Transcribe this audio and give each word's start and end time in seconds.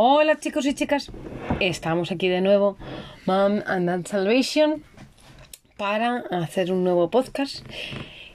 Hola 0.00 0.38
chicos 0.38 0.64
y 0.64 0.74
chicas, 0.74 1.10
estamos 1.58 2.12
aquí 2.12 2.28
de 2.28 2.40
nuevo, 2.40 2.76
Mom 3.26 3.62
and 3.66 3.88
Dad 3.88 4.06
Salvation, 4.06 4.84
para 5.76 6.22
hacer 6.30 6.70
un 6.70 6.84
nuevo 6.84 7.10
podcast. 7.10 7.66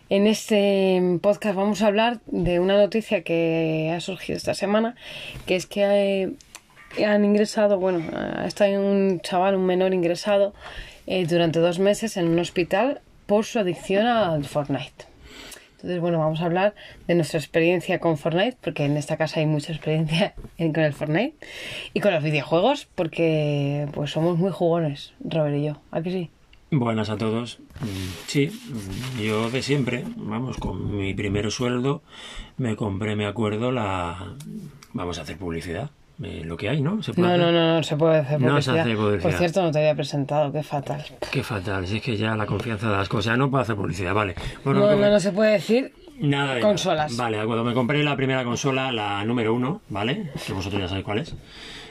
En 0.09 0.27
este 0.27 1.01
podcast 1.21 1.55
vamos 1.55 1.81
a 1.81 1.87
hablar 1.87 2.19
de 2.25 2.59
una 2.59 2.75
noticia 2.75 3.23
que 3.23 3.93
ha 3.95 4.01
surgido 4.01 4.35
esta 4.35 4.55
semana, 4.55 4.97
que 5.45 5.55
es 5.55 5.65
que 5.65 6.35
eh, 6.97 7.05
han 7.05 7.23
ingresado, 7.23 7.79
bueno, 7.79 8.03
está 8.45 8.65
un 8.65 9.21
chaval, 9.21 9.55
un 9.55 9.65
menor 9.65 9.93
ingresado 9.93 10.53
eh, 11.07 11.25
durante 11.25 11.59
dos 11.59 11.79
meses 11.79 12.17
en 12.17 12.27
un 12.27 12.39
hospital 12.39 12.99
por 13.25 13.45
su 13.45 13.59
adicción 13.59 14.05
al 14.05 14.43
Fortnite. 14.43 15.12
Entonces, 15.83 15.99
bueno, 15.99 16.19
vamos 16.19 16.39
a 16.39 16.45
hablar 16.45 16.75
de 17.07 17.15
nuestra 17.15 17.37
experiencia 17.39 17.99
con 17.99 18.17
Fortnite, 18.17 18.55
porque 18.61 18.85
en 18.85 18.95
esta 18.95 19.17
casa 19.17 19.41
hay 19.41 19.45
mucha 19.45 19.73
experiencia 19.73 20.33
con 20.57 20.79
el 20.79 20.93
Fortnite, 20.93 21.35
y 21.93 21.99
con 21.99 22.13
los 22.13 22.23
videojuegos, 22.23 22.87
porque 22.95 23.89
pues 23.91 24.11
somos 24.11 24.37
muy 24.37 24.51
jugones, 24.51 25.13
Robert 25.19 25.57
y 25.57 25.65
yo. 25.65 25.81
¿A 25.91 26.01
sí? 26.01 26.29
Buenas 26.71 27.09
a 27.09 27.17
todos. 27.17 27.59
Mm, 27.81 28.27
sí, 28.27 28.49
yo 29.21 29.49
de 29.49 29.61
siempre, 29.61 30.05
vamos, 30.15 30.55
con 30.55 30.95
mi 30.95 31.13
primer 31.13 31.51
sueldo 31.51 32.01
me 32.55 32.77
compré, 32.77 33.17
me 33.17 33.25
acuerdo, 33.25 33.73
la... 33.73 34.35
Vamos 34.93 35.19
a 35.19 35.23
hacer 35.23 35.37
publicidad 35.37 35.91
eh, 36.21 36.41
lo 36.45 36.57
que 36.57 36.69
hay, 36.69 36.81
¿no? 36.81 37.01
¿Se 37.01 37.13
puede 37.13 37.37
no, 37.37 37.37
no, 37.37 37.51
no, 37.51 37.75
no 37.77 37.83
se 37.83 37.95
puede 37.95 38.17
hacer 38.17 38.37
publicidad. 38.37 38.53
No 38.53 38.61
se 38.61 38.79
hace 38.79 38.95
publicidad. 38.95 39.21
Por 39.23 39.33
cierto, 39.33 39.61
no 39.63 39.71
te 39.71 39.79
había 39.79 39.95
presentado, 39.95 40.51
qué 40.51 40.63
fatal. 40.63 41.03
Qué 41.31 41.43
fatal, 41.43 41.87
si 41.87 41.97
es 41.97 42.03
que 42.03 42.17
ya 42.17 42.35
la 42.35 42.45
confianza 42.45 42.89
de 42.89 42.97
las 42.97 43.09
cosas, 43.09 43.37
no 43.37 43.49
puedo 43.49 43.61
hacer 43.61 43.75
publicidad, 43.75 44.13
vale. 44.13 44.35
Bueno, 44.63 44.81
no, 44.81 44.95
no, 44.95 45.09
no 45.09 45.19
se 45.19 45.31
puede 45.31 45.53
decir 45.53 45.93
Nada 46.19 46.55
de 46.55 46.61
consolas. 46.61 47.17
Vale, 47.17 47.43
cuando 47.45 47.63
me 47.63 47.73
compré 47.73 48.03
la 48.03 48.15
primera 48.15 48.43
consola, 48.43 48.91
la 48.91 49.25
número 49.25 49.53
uno, 49.53 49.81
¿vale? 49.89 50.31
Que 50.45 50.53
vosotros 50.53 50.81
ya 50.81 50.87
sabéis 50.87 51.05
cuál 51.05 51.19
es. 51.19 51.35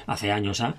Hace 0.07 0.31
años, 0.33 0.61
¿ah? 0.61 0.75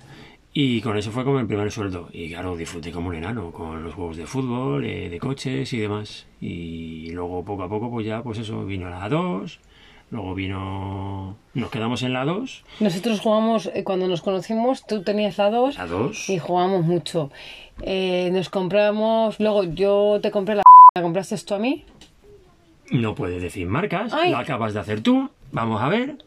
Y 0.52 0.80
con 0.80 0.96
eso 0.96 1.10
fue 1.10 1.24
como 1.24 1.40
el 1.40 1.46
primer 1.46 1.70
sueldo. 1.70 2.08
Y 2.12 2.30
claro, 2.30 2.56
disfruté 2.56 2.92
como 2.92 3.08
un 3.08 3.16
enano, 3.16 3.50
con 3.50 3.82
los 3.82 3.94
juegos 3.94 4.16
de 4.16 4.26
fútbol, 4.26 4.84
eh, 4.84 5.10
de 5.10 5.18
coches 5.18 5.72
y 5.72 5.78
demás. 5.78 6.26
Y 6.40 7.10
luego 7.10 7.44
poco 7.44 7.64
a 7.64 7.68
poco, 7.68 7.90
pues 7.90 8.06
ya, 8.06 8.22
pues 8.22 8.38
eso, 8.38 8.64
vino 8.64 8.88
la 8.88 9.08
2, 9.08 9.60
Luego 10.14 10.32
vino. 10.36 11.34
Nos 11.54 11.70
quedamos 11.70 12.04
en 12.04 12.12
la 12.12 12.24
2. 12.24 12.62
Nosotros 12.78 13.18
jugamos, 13.18 13.68
eh, 13.74 13.82
cuando 13.82 14.06
nos 14.06 14.22
conocimos, 14.22 14.86
tú 14.86 15.02
tenías 15.02 15.38
la 15.38 15.50
2. 15.50 15.76
La 15.76 15.86
2. 15.88 16.30
Y 16.30 16.38
jugamos 16.38 16.84
mucho. 16.84 17.32
Eh, 17.82 18.30
nos 18.32 18.48
compramos. 18.48 19.40
Luego 19.40 19.64
yo 19.64 20.20
te 20.22 20.30
compré 20.30 20.54
la. 20.54 20.62
¿La 20.94 21.02
compraste 21.02 21.36
tú 21.38 21.54
a 21.54 21.58
mí? 21.58 21.84
No 22.92 23.16
puedes 23.16 23.42
decir 23.42 23.66
marcas. 23.66 24.12
La 24.12 24.38
acabas 24.38 24.72
de 24.72 24.78
hacer 24.78 25.00
tú. 25.00 25.30
Vamos 25.50 25.82
a 25.82 25.88
ver. 25.88 26.18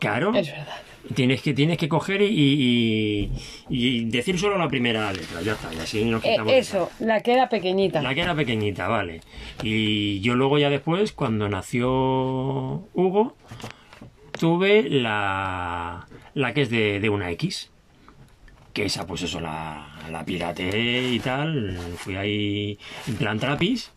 Claro. 0.00 0.34
Es 0.34 0.50
verdad. 0.50 0.89
Tienes 1.14 1.42
que, 1.42 1.54
tienes 1.54 1.78
que 1.78 1.88
coger 1.88 2.22
y, 2.22 3.30
decir 4.06 4.38
solo 4.38 4.58
la 4.58 4.68
primera 4.68 5.12
letra, 5.12 5.42
ya 5.42 5.52
está, 5.52 5.72
y 5.74 5.78
así 5.78 6.04
nos 6.04 6.24
eh, 6.24 6.30
quitamos. 6.30 6.52
eso, 6.52 6.90
la 7.00 7.20
que 7.20 7.32
era 7.32 7.48
pequeñita. 7.48 8.02
La 8.02 8.14
que 8.14 8.20
era 8.20 8.34
pequeñita, 8.34 8.86
vale. 8.86 9.20
Y 9.62 10.20
yo 10.20 10.34
luego 10.34 10.58
ya 10.58 10.70
después, 10.70 11.12
cuando 11.12 11.48
nació 11.48 11.88
Hugo, 12.94 13.34
tuve 14.38 14.88
la, 14.88 16.06
la 16.34 16.54
que 16.54 16.62
es 16.62 16.70
de, 16.70 17.00
de 17.00 17.08
una 17.08 17.30
X. 17.32 17.70
Que 18.72 18.84
esa, 18.84 19.06
pues 19.06 19.22
eso, 19.22 19.40
la, 19.40 19.86
la 20.10 20.24
pirateé 20.24 21.12
y 21.12 21.18
tal. 21.18 21.76
Fui 21.96 22.16
ahí 22.16 22.78
en 23.08 23.16
plan 23.16 23.38
trapis 23.38 23.90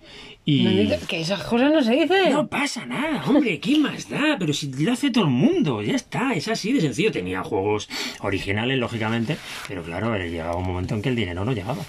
y... 0.46 0.90
que 1.08 1.22
esas 1.22 1.44
cosas 1.44 1.72
no 1.72 1.82
se 1.82 1.94
dicen. 1.94 2.32
No 2.32 2.48
pasa 2.48 2.86
nada, 2.86 3.24
hombre, 3.26 3.60
¿qué 3.60 3.78
más 3.78 4.10
da? 4.10 4.36
Pero 4.38 4.52
si 4.52 4.72
lo 4.74 4.92
hace 4.92 5.12
todo 5.12 5.26
el 5.26 5.30
mundo, 5.30 5.82
ya 5.82 5.96
está, 5.96 6.34
es 6.34 6.48
así 6.48 6.74
de 6.74 6.82
sencillo. 6.82 7.12
Tenía 7.12 7.44
juegos 7.44 7.88
originales, 8.20 8.78
lógicamente, 8.78 9.38
pero 9.68 9.84
claro, 9.84 10.18
llegaba 10.18 10.56
un 10.56 10.66
momento 10.68 10.96
en 10.96 11.02
que 11.02 11.10
el 11.10 11.16
dinero 11.16 11.46
no 11.46 11.54
llegaba. 11.54 11.84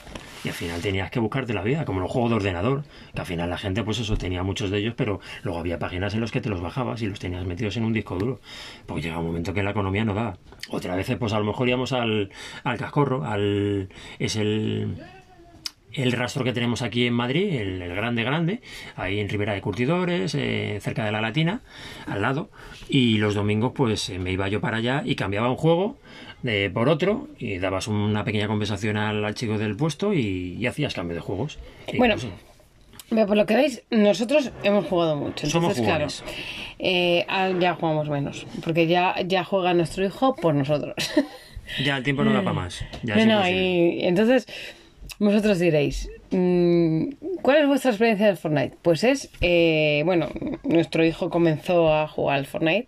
Y 0.45 0.49
al 0.49 0.55
final 0.55 0.81
tenías 0.83 1.11
que 1.11 1.21
buscarte 1.21 1.55
la 1.55 1.63
vida, 1.63 1.85
como 1.85 2.01
los 2.01 2.11
juegos 2.11 2.31
de 2.31 2.37
ordenador, 2.37 2.85
que 3.15 3.21
al 3.21 3.27
final 3.27 3.49
la 3.49 3.57
gente, 3.57 3.83
pues 3.83 3.99
eso, 3.99 4.17
tenía 4.17 4.43
muchos 4.43 4.71
de 4.71 4.79
ellos, 4.79 4.95
pero 4.97 5.21
luego 5.43 5.59
había 5.59 5.79
páginas 5.79 6.13
en 6.15 6.21
los 6.21 6.31
que 6.31 6.41
te 6.41 6.51
los 6.51 6.61
bajabas 6.61 7.01
y 7.03 7.07
los 7.07 7.19
tenías 7.19 7.45
metidos 7.47 7.77
en 7.79 7.85
un 7.85 7.95
disco 7.95 8.17
duro. 8.17 8.41
Porque 8.87 9.03
llegaba 9.03 9.21
un 9.21 9.29
momento 9.29 9.55
que 9.55 9.63
la 9.63 9.71
economía 9.71 10.05
no 10.05 10.13
daba. 10.13 10.37
Otra 10.69 10.95
vez, 10.97 11.11
pues 11.19 11.33
a 11.33 11.39
lo 11.39 11.47
mejor 11.47 11.69
íbamos 11.69 11.93
al, 11.93 12.31
al 12.63 12.79
cascorro, 12.79 13.25
al. 13.25 13.89
es 14.19 14.37
el 14.37 14.99
el 15.95 16.13
rastro 16.13 16.45
que 16.45 16.53
tenemos 16.53 16.83
aquí 16.83 17.07
en 17.07 17.15
Madrid, 17.15 17.55
el, 17.55 17.95
grande 17.95 18.25
grande, 18.25 18.61
ahí 18.97 19.21
en 19.21 19.29
Ribera 19.29 19.55
de 19.55 19.61
Curtidores, 19.61 20.35
eh, 20.35 20.79
cerca 20.81 21.05
de 21.05 21.13
la 21.13 21.21
Latina, 21.21 21.63
al 22.07 22.23
lado, 22.23 22.51
y 22.89 23.19
los 23.19 23.35
domingos 23.35 23.73
pues 23.75 24.11
eh, 24.11 24.19
me 24.19 24.33
iba 24.33 24.49
yo 24.49 24.61
para 24.61 24.79
allá 24.79 25.03
y 25.05 25.15
cambiaba 25.15 25.49
un 25.49 25.57
juego 25.57 25.99
de, 26.45 26.71
por 26.71 26.89
otro 26.91 27.27
y 27.39 27.59
dabas 27.59 27.89
una 27.89 28.23
pequeña 28.23 28.47
compensación 28.47 28.99
al, 28.99 29.35
chico 29.35 29.59
del 29.59 29.77
puesto 29.77 30.13
y, 30.13 30.65
hacías 30.67 30.95
cambio 30.95 31.17
de 31.17 31.21
juegos. 31.21 31.59
bueno, 31.97 32.17
por 33.27 33.37
lo 33.37 33.47
que 33.47 33.57
veis, 33.57 33.83
nosotros 33.91 34.53
hemos 34.63 34.87
jugado 34.87 35.17
mucho. 35.17 35.47
Entonces, 35.47 35.83
claro, 35.83 36.07
eh, 36.79 37.27
ya 37.59 37.75
jugamos 37.75 38.09
menos, 38.11 38.47
porque 38.63 38.87
ya, 38.87 39.15
ya 39.27 39.43
juega 39.43 39.73
nuestro 39.75 40.05
hijo 40.05 40.37
por 40.37 40.55
nosotros. 40.55 40.95
Ya 41.83 41.97
el 41.97 42.03
tiempo 42.05 42.25
no 42.25 42.33
da 42.35 42.43
para 42.43 42.53
más. 42.53 42.85
Ya 43.03 43.51
y 43.51 44.05
entonces 44.05 44.47
vosotros 45.19 45.59
diréis, 45.59 46.11
mm, 46.31 47.05
¿cuál 47.41 47.63
es 47.63 47.67
vuestra 47.67 47.91
experiencia 47.91 48.27
del 48.27 48.37
Fortnite? 48.37 48.77
Pues 48.83 49.03
es, 49.03 49.31
eh, 49.41 50.03
bueno, 50.05 50.29
nuestro 50.63 51.07
hijo 51.07 51.31
comenzó 51.31 51.91
a 51.91 52.07
jugar 52.07 52.37
al 52.37 52.45
Fortnite. 52.45 52.87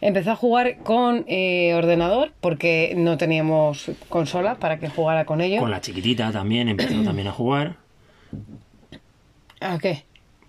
Empezó 0.00 0.32
a 0.32 0.36
jugar 0.36 0.78
con 0.78 1.24
eh, 1.28 1.74
ordenador 1.74 2.32
porque 2.40 2.94
no 2.96 3.16
teníamos 3.18 3.90
consola 4.08 4.56
para 4.56 4.78
que 4.78 4.88
jugara 4.88 5.24
con 5.24 5.40
ello. 5.40 5.60
Con 5.60 5.70
la 5.70 5.80
chiquitita 5.80 6.30
también 6.32 6.68
empezó 6.68 7.02
también 7.04 7.28
a 7.28 7.32
jugar. 7.32 7.76
¿A 9.60 9.78
qué? 9.78 10.04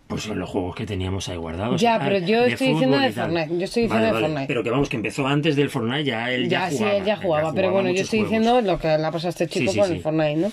Pues 0.07 0.27
en 0.27 0.37
los 0.37 0.49
juegos 0.49 0.75
que 0.75 0.85
teníamos 0.85 1.27
ahí 1.29 1.37
guardados. 1.37 1.79
Ya, 1.81 1.99
pero 1.99 2.19
yo 2.19 2.45
estoy 2.45 2.73
diciendo 2.73 2.99
de 2.99 3.11
Fortnite. 3.11 3.57
Yo 3.57 3.63
estoy 3.63 3.83
diciendo 3.83 4.05
de 4.07 4.11
Fortnite. 4.11 4.47
Pero 4.47 4.63
que 4.63 4.69
vamos, 4.69 4.89
que 4.89 4.97
empezó 4.97 5.25
antes 5.25 5.55
del 5.55 5.69
Fortnite, 5.69 6.03
ya 6.03 6.31
él 6.31 6.49
ya, 6.49 6.69
ya 6.69 6.69
jugaba. 6.69 6.91
Sí, 6.91 6.97
él 6.97 7.05
ya 7.05 7.17
jugaba, 7.17 7.53
pero 7.53 7.71
bueno, 7.71 7.89
yo 7.89 8.01
estoy 8.01 8.23
diciendo 8.23 8.61
lo 8.61 8.77
que 8.77 8.87
le 8.87 9.05
ha 9.05 9.11
pasado 9.11 9.27
a 9.27 9.29
este 9.29 9.47
chico 9.47 9.73
con 9.73 9.91
el 9.91 10.01
Fortnite, 10.01 10.35
¿no? 10.35 10.51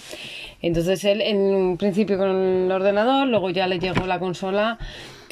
Entonces 0.63 1.05
él 1.05 1.21
en 1.21 1.39
un 1.39 1.77
principio 1.77 2.19
con 2.19 2.29
el 2.29 2.73
ordenador, 2.73 3.27
luego 3.29 3.51
ya 3.51 3.67
le 3.67 3.79
llegó 3.79 4.07
la 4.07 4.19
consola 4.19 4.79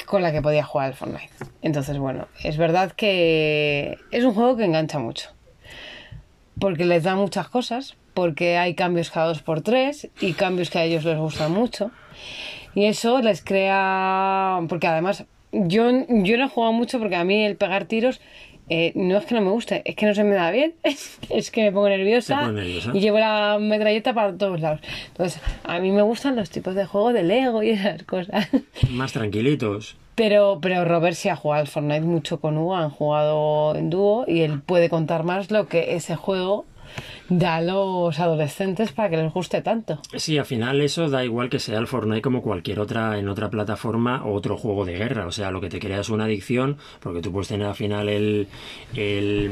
con 0.09 0.23
la 0.23 0.31
que 0.31 0.41
podía 0.41 0.63
jugar 0.63 0.87
al 0.87 0.93
Fortnite. 0.95 1.29
Entonces, 1.61 1.99
bueno, 1.99 2.27
es 2.43 2.57
verdad 2.57 2.93
que 2.93 3.99
es 4.09 4.23
un 4.23 4.33
juego 4.33 4.57
que 4.57 4.65
engancha 4.65 4.97
mucho. 4.97 5.29
Porque 6.59 6.85
les 6.85 7.03
da 7.03 7.15
muchas 7.15 7.47
cosas, 7.47 7.95
porque 8.15 8.57
hay 8.57 8.73
cambios 8.73 9.11
cada 9.11 9.27
dos 9.27 9.43
por 9.43 9.61
tres 9.61 10.09
y 10.19 10.33
cambios 10.33 10.71
que 10.71 10.79
a 10.79 10.83
ellos 10.83 11.05
les 11.05 11.15
gustan 11.15 11.51
mucho. 11.51 11.91
Y 12.73 12.85
eso 12.85 13.21
les 13.21 13.43
crea. 13.43 14.61
Porque 14.67 14.87
además, 14.87 15.25
yo, 15.51 15.91
yo 16.09 16.37
no 16.37 16.45
he 16.45 16.49
jugado 16.49 16.73
mucho 16.73 16.97
porque 16.97 17.15
a 17.15 17.23
mí 17.23 17.45
el 17.45 17.55
pegar 17.55 17.85
tiros 17.85 18.19
eh, 18.69 18.91
no 18.95 19.17
es 19.17 19.25
que 19.25 19.35
no 19.35 19.41
me 19.41 19.49
guste, 19.49 19.81
es 19.85 19.95
que 19.95 20.05
no 20.05 20.13
se 20.13 20.23
me 20.23 20.35
da 20.35 20.51
bien, 20.51 20.75
es 21.29 21.51
que 21.51 21.63
me 21.63 21.71
pongo 21.71 21.89
nerviosa, 21.89 22.51
y 22.93 22.99
llevo 22.99 23.19
la 23.19 23.57
metralleta 23.59 24.13
para 24.13 24.37
todos 24.37 24.59
lados. 24.61 24.81
Entonces, 25.07 25.41
a 25.63 25.79
mí 25.79 25.91
me 25.91 26.01
gustan 26.01 26.35
los 26.35 26.49
tipos 26.49 26.75
de 26.75 26.85
juego 26.85 27.13
de 27.13 27.23
Lego 27.23 27.63
y 27.63 27.71
esas 27.71 28.03
cosas. 28.03 28.47
Más 28.91 29.13
tranquilitos. 29.13 29.97
Pero, 30.15 30.59
pero 30.61 30.83
Robert 30.83 31.15
sí 31.15 31.29
ha 31.29 31.35
jugado 31.37 31.61
al 31.61 31.67
Fortnite 31.67 32.01
mucho 32.01 32.41
con 32.41 32.57
Hugo, 32.57 32.75
han 32.75 32.89
jugado 32.89 33.75
en 33.75 33.89
dúo 33.89 34.25
y 34.27 34.41
él 34.41 34.61
puede 34.61 34.89
contar 34.89 35.23
más 35.23 35.49
lo 35.49 35.67
que 35.67 35.95
ese 35.95 36.17
juego 36.17 36.65
da 37.29 37.57
a 37.57 37.61
los 37.61 38.19
adolescentes 38.19 38.91
para 38.91 39.09
que 39.09 39.17
les 39.17 39.31
guste 39.31 39.61
tanto. 39.61 40.01
Sí, 40.15 40.37
al 40.37 40.45
final 40.45 40.81
eso 40.81 41.09
da 41.09 41.23
igual 41.23 41.49
que 41.49 41.59
sea 41.59 41.77
el 41.79 41.87
Fortnite 41.87 42.21
como 42.21 42.41
cualquier 42.41 42.79
otra 42.79 43.17
en 43.17 43.29
otra 43.29 43.49
plataforma 43.49 44.23
o 44.25 44.33
otro 44.33 44.57
juego 44.57 44.85
de 44.85 44.97
guerra. 44.97 45.27
O 45.27 45.31
sea, 45.31 45.51
lo 45.51 45.61
que 45.61 45.69
te 45.69 45.79
crea 45.79 45.99
es 45.99 46.09
una 46.09 46.25
adicción 46.25 46.77
porque 46.99 47.21
tú 47.21 47.31
puedes 47.31 47.47
tener 47.47 47.67
al 47.67 47.75
final 47.75 48.09
el, 48.09 48.47
el, 48.95 49.51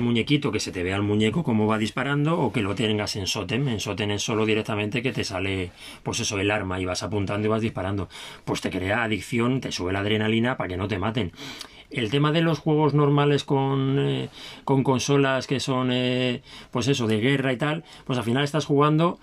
muñequito 0.00 0.50
que 0.50 0.60
se 0.60 0.72
te 0.72 0.82
vea 0.82 0.96
el 0.96 1.02
muñeco 1.02 1.44
como 1.44 1.66
va 1.66 1.78
disparando 1.78 2.38
o 2.38 2.52
que 2.52 2.62
lo 2.62 2.74
tengas 2.74 3.16
en 3.16 3.26
Sotem. 3.26 3.68
En 3.68 3.80
Sotem 3.80 4.10
es 4.12 4.22
solo 4.22 4.44
directamente 4.44 5.02
que 5.02 5.12
te 5.12 5.24
sale, 5.24 5.70
pues 6.02 6.20
eso, 6.20 6.38
el 6.38 6.50
arma 6.50 6.80
y 6.80 6.84
vas 6.84 7.02
apuntando 7.02 7.46
y 7.46 7.50
vas 7.50 7.62
disparando. 7.62 8.08
Pues 8.44 8.60
te 8.60 8.70
crea 8.70 9.04
adicción, 9.04 9.60
te 9.60 9.72
sube 9.72 9.92
la 9.92 10.00
adrenalina 10.00 10.56
para 10.56 10.68
que 10.68 10.76
no 10.76 10.88
te 10.88 10.98
maten 10.98 11.32
el 11.94 12.10
tema 12.10 12.32
de 12.32 12.42
los 12.42 12.58
juegos 12.58 12.94
normales 12.94 13.44
con, 13.44 13.98
eh, 13.98 14.28
con 14.64 14.82
consolas 14.82 15.46
que 15.46 15.60
son, 15.60 15.90
eh, 15.92 16.42
pues 16.70 16.88
eso, 16.88 17.06
de 17.06 17.20
guerra 17.20 17.52
y 17.52 17.56
tal, 17.56 17.84
pues 18.04 18.18
al 18.18 18.24
final 18.24 18.44
estás 18.44 18.66
jugando 18.66 19.18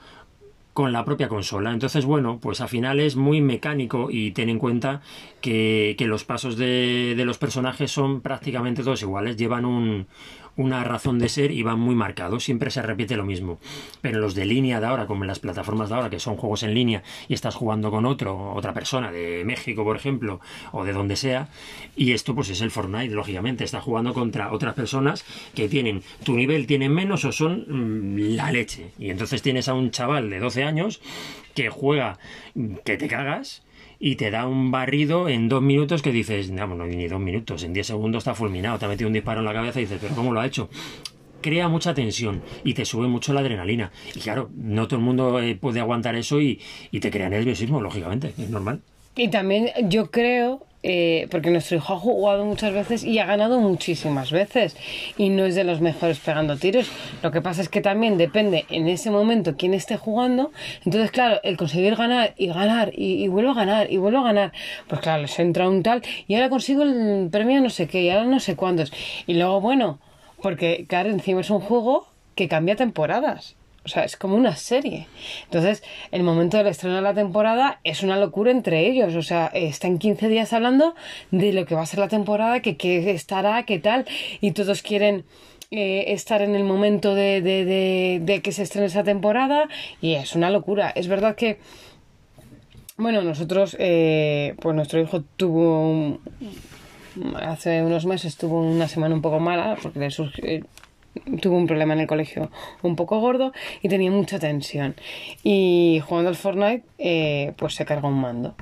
con 0.73 0.93
la 0.93 1.03
propia 1.03 1.27
consola. 1.27 1.73
Entonces, 1.73 2.05
bueno, 2.05 2.39
pues 2.41 2.61
al 2.61 2.69
final 2.69 2.99
es 2.99 3.15
muy 3.15 3.41
mecánico 3.41 4.07
y 4.09 4.31
ten 4.31 4.49
en 4.49 4.59
cuenta 4.59 5.01
que, 5.41 5.95
que 5.97 6.07
los 6.07 6.23
pasos 6.23 6.57
de, 6.57 7.13
de, 7.15 7.25
los 7.25 7.37
personajes 7.37 7.91
son 7.91 8.21
prácticamente 8.21 8.83
todos 8.83 9.01
iguales. 9.01 9.35
Llevan 9.35 9.65
un, 9.65 10.07
una 10.55 10.83
razón 10.83 11.19
de 11.19 11.29
ser 11.29 11.51
y 11.51 11.63
van 11.63 11.79
muy 11.79 11.95
marcados, 11.95 12.43
siempre 12.43 12.71
se 12.71 12.81
repite 12.81 13.15
lo 13.15 13.25
mismo. 13.25 13.59
Pero 14.01 14.19
los 14.19 14.35
de 14.35 14.45
línea 14.45 14.79
de 14.79 14.87
ahora, 14.87 15.07
como 15.07 15.23
en 15.23 15.27
las 15.27 15.39
plataformas 15.39 15.89
de 15.89 15.95
ahora, 15.95 16.09
que 16.09 16.19
son 16.19 16.35
juegos 16.35 16.63
en 16.63 16.73
línea 16.73 17.03
y 17.27 17.33
estás 17.33 17.55
jugando 17.55 17.91
con 17.91 18.05
otro, 18.05 18.53
otra 18.53 18.73
persona 18.73 19.11
de 19.11 19.43
México, 19.45 19.83
por 19.83 19.95
ejemplo, 19.95 20.39
o 20.71 20.83
de 20.83 20.93
donde 20.93 21.15
sea, 21.15 21.49
y 21.95 22.13
esto 22.13 22.35
pues 22.35 22.49
es 22.49 22.61
el 22.61 22.71
Fortnite, 22.71 23.13
lógicamente, 23.13 23.63
está 23.63 23.81
jugando 23.81 24.13
contra 24.13 24.51
otras 24.51 24.73
personas 24.73 25.25
que 25.55 25.69
tienen 25.69 26.03
tu 26.23 26.35
nivel, 26.35 26.67
tienen 26.67 26.93
menos 26.93 27.25
o 27.25 27.31
son 27.31 27.65
mm, 27.67 28.35
la 28.35 28.51
leche. 28.51 28.91
Y 28.99 29.09
entonces 29.09 29.41
tienes 29.41 29.67
a 29.67 29.73
un 29.73 29.91
chaval 29.91 30.29
de 30.29 30.39
12 30.39 30.63
años 30.63 31.01
que 31.53 31.69
juega 31.69 32.17
que 32.85 32.97
te 32.97 33.07
cagas 33.07 33.63
y 34.03 34.15
te 34.15 34.31
da 34.31 34.47
un 34.47 34.71
barrido 34.71 35.29
en 35.29 35.47
dos 35.47 35.61
minutos 35.61 36.01
que 36.01 36.11
dices, 36.11 36.49
no, 36.49 36.65
no 36.65 36.85
ni 36.87 37.07
dos 37.07 37.19
minutos, 37.19 37.63
en 37.63 37.71
diez 37.71 37.85
segundos 37.85 38.21
está 38.21 38.33
fulminado, 38.33 38.79
te 38.79 38.85
ha 38.85 38.87
metido 38.87 39.07
un 39.07 39.13
disparo 39.13 39.39
en 39.41 39.45
la 39.45 39.53
cabeza 39.53 39.79
y 39.79 39.83
dices, 39.83 39.99
pero 40.01 40.15
¿cómo 40.15 40.33
lo 40.33 40.41
ha 40.41 40.45
hecho? 40.45 40.69
crea 41.41 41.67
mucha 41.67 41.93
tensión 41.95 42.41
y 42.63 42.75
te 42.75 42.85
sube 42.85 43.07
mucho 43.07 43.33
la 43.33 43.39
adrenalina. 43.39 43.91
Y 44.13 44.19
claro, 44.19 44.51
no 44.55 44.87
todo 44.87 44.99
el 44.99 45.05
mundo 45.05 45.39
eh, 45.39 45.55
puede 45.55 45.79
aguantar 45.79 46.15
eso 46.15 46.39
y, 46.39 46.59
y 46.91 46.99
te 46.99 47.09
crea 47.09 47.29
nerviosismo, 47.29 47.81
lógicamente, 47.81 48.33
es 48.37 48.49
normal. 48.49 48.81
Y 49.15 49.29
también 49.29 49.69
yo 49.89 50.11
creo 50.11 50.65
eh, 50.83 51.27
porque 51.29 51.51
nuestro 51.51 51.77
hijo 51.77 51.93
ha 51.93 51.99
jugado 51.99 52.43
muchas 52.43 52.73
veces 52.73 53.03
y 53.03 53.19
ha 53.19 53.25
ganado 53.25 53.59
muchísimas 53.59 54.31
veces 54.31 54.75
y 55.17 55.29
no 55.29 55.45
es 55.45 55.55
de 55.55 55.63
los 55.63 55.79
mejores 55.79 56.19
pegando 56.19 56.57
tiros. 56.57 56.89
Lo 57.21 57.31
que 57.31 57.41
pasa 57.41 57.61
es 57.61 57.69
que 57.69 57.81
también 57.81 58.17
depende 58.17 58.65
en 58.69 58.87
ese 58.87 59.11
momento 59.11 59.55
quién 59.57 59.73
esté 59.73 59.97
jugando. 59.97 60.51
Entonces, 60.85 61.11
claro, 61.11 61.39
el 61.43 61.57
conseguir 61.57 61.95
ganar 61.95 62.33
y 62.37 62.47
ganar 62.47 62.91
y, 62.95 63.27
vuelvo 63.27 63.51
a 63.51 63.55
ganar 63.55 63.91
y 63.91 63.97
vuelvo 63.97 64.19
a 64.19 64.23
ganar, 64.23 64.53
pues 64.87 65.01
claro, 65.01 65.21
les 65.21 65.37
entra 65.39 65.69
un 65.69 65.83
tal 65.83 66.01
y 66.27 66.35
ahora 66.35 66.49
consigo 66.49 66.83
el 66.83 67.29
premio 67.31 67.61
no 67.61 67.69
sé 67.69 67.87
qué 67.87 68.01
y 68.01 68.09
ahora 68.09 68.25
no 68.25 68.39
sé 68.39 68.55
cuántos. 68.55 68.91
Y 69.27 69.35
luego, 69.35 69.61
bueno, 69.61 69.99
porque 70.41 70.85
claro, 70.87 71.09
encima 71.09 71.41
es 71.41 71.49
un 71.49 71.59
juego 71.59 72.07
que 72.35 72.47
cambia 72.47 72.75
temporadas. 72.75 73.55
O 73.83 73.87
sea, 73.87 74.03
es 74.03 74.15
como 74.15 74.35
una 74.35 74.55
serie. 74.55 75.07
Entonces, 75.45 75.83
el 76.11 76.21
momento 76.21 76.57
del 76.57 76.67
estreno 76.67 76.97
de 76.97 77.01
la 77.01 77.15
temporada 77.15 77.79
es 77.83 78.03
una 78.03 78.17
locura 78.17 78.51
entre 78.51 78.87
ellos. 78.87 79.15
O 79.15 79.23
sea, 79.23 79.47
están 79.47 79.97
15 79.97 80.29
días 80.29 80.53
hablando 80.53 80.93
de 81.31 81.51
lo 81.51 81.65
que 81.65 81.73
va 81.73 81.81
a 81.81 81.85
ser 81.87 81.99
la 81.99 82.07
temporada, 82.07 82.61
que 82.61 82.77
qué 82.77 83.09
estará, 83.11 83.63
qué 83.63 83.79
tal. 83.79 84.05
Y 84.39 84.51
todos 84.51 84.83
quieren 84.83 85.25
eh, 85.71 86.05
estar 86.09 86.43
en 86.43 86.55
el 86.55 86.63
momento 86.63 87.15
de, 87.15 87.41
de, 87.41 88.19
de, 88.21 88.41
que 88.41 88.51
se 88.51 88.63
estrene 88.63 88.85
esa 88.85 89.03
temporada. 89.03 89.67
Y 89.99 90.13
es 90.13 90.35
una 90.35 90.51
locura. 90.51 90.91
Es 90.93 91.07
verdad 91.07 91.35
que. 91.35 91.57
Bueno, 92.97 93.23
nosotros, 93.23 93.75
eh, 93.79 94.53
pues 94.61 94.75
nuestro 94.75 95.01
hijo 95.01 95.23
tuvo 95.37 96.19
hace 97.41 97.81
unos 97.81 98.05
meses 98.05 98.37
tuvo 98.37 98.61
una 98.61 98.87
semana 98.87 99.15
un 99.15 99.21
poco 99.21 99.39
mala 99.39 99.77
porque 99.81 99.99
le 99.99 100.11
surgió, 100.11 100.43
tuvo 101.41 101.57
un 101.57 101.67
problema 101.67 101.93
en 101.93 102.01
el 102.01 102.07
colegio 102.07 102.49
un 102.81 102.95
poco 102.95 103.19
gordo 103.19 103.51
y 103.81 103.89
tenía 103.89 104.11
mucha 104.11 104.39
tensión. 104.39 104.95
Y 105.43 106.01
jugando 106.05 106.29
al 106.29 106.35
Fortnite, 106.35 106.83
eh, 106.97 107.53
pues 107.57 107.75
se 107.75 107.85
cargó 107.85 108.07
un 108.07 108.21
mando. 108.21 108.55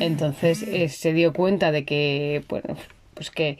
Entonces 0.00 0.62
eh, 0.62 0.88
se 0.88 1.12
dio 1.12 1.34
cuenta 1.34 1.70
de 1.70 1.84
que, 1.84 2.42
bueno, 2.48 2.76
pues 3.12 3.30
que 3.30 3.58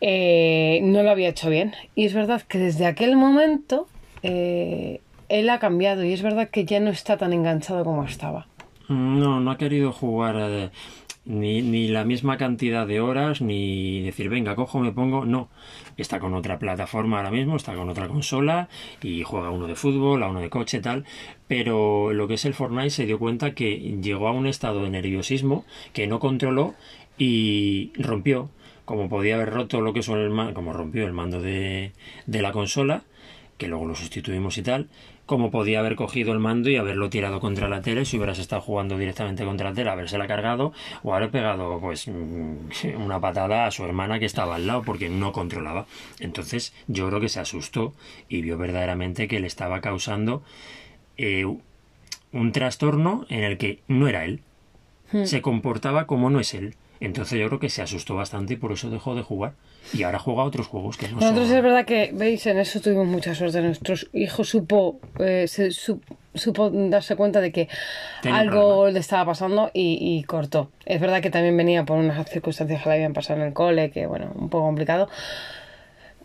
eh, 0.00 0.80
no 0.82 1.02
lo 1.02 1.10
había 1.10 1.28
hecho 1.28 1.50
bien. 1.50 1.74
Y 1.94 2.06
es 2.06 2.14
verdad 2.14 2.42
que 2.42 2.58
desde 2.58 2.86
aquel 2.86 3.16
momento 3.16 3.86
él 4.22 5.48
ha 5.48 5.58
cambiado 5.58 6.04
y 6.04 6.12
es 6.12 6.22
verdad 6.22 6.48
que 6.50 6.64
ya 6.64 6.80
no 6.80 6.90
está 6.90 7.16
tan 7.16 7.32
enganchado 7.32 7.84
como 7.84 8.04
estaba. 8.04 8.46
No, 8.88 9.40
no 9.40 9.50
ha 9.50 9.56
querido 9.56 9.92
jugar 9.92 10.70
ni, 11.24 11.62
ni 11.62 11.88
la 11.88 12.04
misma 12.04 12.36
cantidad 12.38 12.86
de 12.86 13.00
horas, 13.00 13.40
ni 13.40 14.00
decir, 14.02 14.28
venga, 14.28 14.54
cojo, 14.54 14.80
me 14.80 14.92
pongo. 14.92 15.24
No, 15.24 15.48
está 15.96 16.18
con 16.18 16.34
otra 16.34 16.58
plataforma 16.58 17.18
ahora 17.18 17.30
mismo, 17.30 17.56
está 17.56 17.74
con 17.74 17.88
otra 17.88 18.08
consola 18.08 18.68
y 19.02 19.22
juega 19.22 19.50
uno 19.50 19.66
de 19.66 19.76
fútbol, 19.76 20.22
a 20.22 20.28
uno 20.28 20.40
de 20.40 20.50
coche, 20.50 20.80
tal. 20.80 21.04
Pero 21.46 22.12
lo 22.12 22.28
que 22.28 22.34
es 22.34 22.44
el 22.44 22.54
Fortnite 22.54 22.90
se 22.90 23.06
dio 23.06 23.18
cuenta 23.18 23.54
que 23.54 23.76
llegó 24.02 24.28
a 24.28 24.32
un 24.32 24.46
estado 24.46 24.82
de 24.82 24.90
nerviosismo 24.90 25.64
que 25.92 26.06
no 26.06 26.18
controló 26.20 26.74
y 27.18 27.92
rompió. 27.96 28.50
Como 28.84 29.08
podía 29.08 29.36
haber 29.36 29.50
roto 29.50 29.80
lo 29.80 29.92
que 29.92 30.02
son 30.02 30.18
el 30.18 30.54
como 30.54 30.72
rompió 30.72 31.06
el 31.06 31.12
mando 31.12 31.40
de, 31.40 31.92
de 32.26 32.42
la 32.42 32.50
consola, 32.50 33.04
que 33.56 33.68
luego 33.68 33.86
lo 33.86 33.94
sustituimos 33.94 34.58
y 34.58 34.62
tal, 34.62 34.88
como 35.30 35.52
podía 35.52 35.78
haber 35.78 35.94
cogido 35.94 36.32
el 36.32 36.40
mando 36.40 36.70
y 36.70 36.76
haberlo 36.76 37.08
tirado 37.08 37.38
contra 37.38 37.68
la 37.68 37.82
tele 37.82 38.04
si 38.04 38.16
hubieras 38.16 38.40
estado 38.40 38.62
jugando 38.62 38.98
directamente 38.98 39.44
contra 39.44 39.68
la 39.68 39.76
tele, 39.76 39.88
habérsela 39.88 40.26
cargado 40.26 40.72
o 41.04 41.14
haber 41.14 41.30
pegado 41.30 41.78
pues 41.78 42.08
mm, 42.08 42.96
una 42.96 43.20
patada 43.20 43.64
a 43.64 43.70
su 43.70 43.84
hermana 43.84 44.18
que 44.18 44.26
estaba 44.26 44.56
al 44.56 44.66
lado 44.66 44.82
porque 44.82 45.08
no 45.08 45.30
controlaba. 45.30 45.86
Entonces 46.18 46.74
yo 46.88 47.06
creo 47.06 47.20
que 47.20 47.28
se 47.28 47.38
asustó 47.38 47.94
y 48.28 48.42
vio 48.42 48.58
verdaderamente 48.58 49.28
que 49.28 49.38
le 49.38 49.46
estaba 49.46 49.80
causando 49.80 50.42
eh, 51.16 51.46
un 52.32 52.50
trastorno 52.50 53.24
en 53.28 53.44
el 53.44 53.56
que 53.56 53.78
no 53.86 54.08
era 54.08 54.24
él. 54.24 54.40
Hmm. 55.12 55.26
Se 55.26 55.42
comportaba 55.42 56.08
como 56.08 56.30
no 56.30 56.40
es 56.40 56.54
él. 56.54 56.74
Entonces 57.00 57.40
yo 57.40 57.46
creo 57.48 57.58
que 57.58 57.70
se 57.70 57.80
asustó 57.80 58.14
bastante 58.14 58.54
y 58.54 58.56
por 58.56 58.72
eso 58.72 58.90
dejó 58.90 59.14
de 59.14 59.22
jugar. 59.22 59.54
Y 59.94 60.02
ahora 60.02 60.18
juega 60.18 60.44
otros 60.44 60.66
juegos 60.66 60.98
que 60.98 61.08
no 61.08 61.18
Nosotros 61.18 61.48
es 61.50 61.62
verdad 61.62 61.86
que, 61.86 62.10
veis, 62.12 62.46
en 62.46 62.58
eso 62.58 62.78
tuvimos 62.80 63.06
mucha 63.06 63.34
suerte. 63.34 63.62
Nuestro 63.62 63.94
hijo 64.12 64.44
supo, 64.44 65.00
eh, 65.18 65.46
supo 65.48 66.70
darse 66.70 67.16
cuenta 67.16 67.40
de 67.40 67.52
que 67.52 67.68
algo 68.30 68.90
le 68.90 68.98
estaba 68.98 69.24
pasando 69.24 69.70
y, 69.72 70.22
cortó. 70.24 70.70
Es 70.84 71.00
verdad 71.00 71.22
que 71.22 71.30
también 71.30 71.56
venía 71.56 71.86
por 71.86 71.96
unas 71.96 72.28
circunstancias 72.28 72.82
que 72.82 72.88
le 72.90 72.96
habían 72.96 73.14
pasado 73.14 73.40
en 73.40 73.46
el 73.46 73.54
cole, 73.54 73.90
que 73.90 74.06
bueno, 74.06 74.30
un 74.34 74.50
poco 74.50 74.66
complicado. 74.66 75.08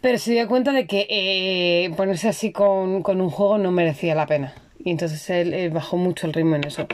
Pero 0.02 0.20
se 0.20 0.34
dio 0.34 0.48
cuenta 0.50 0.74
de 0.74 0.86
que 0.86 1.08
eh, 1.10 1.90
ponerse 1.96 2.28
así 2.28 2.52
con, 2.52 3.02
un 3.08 3.30
juego 3.30 3.58
no 3.58 3.72
merecía 3.72 4.14
la 4.14 4.28
pena. 4.28 4.54
Y 4.84 4.92
entonces 4.92 5.30
él, 5.30 5.70
bajó 5.70 5.96
mucho 5.96 6.28
el 6.28 6.34
ritmo 6.34 6.58
en 6.58 6.66
eso. 6.66 6.86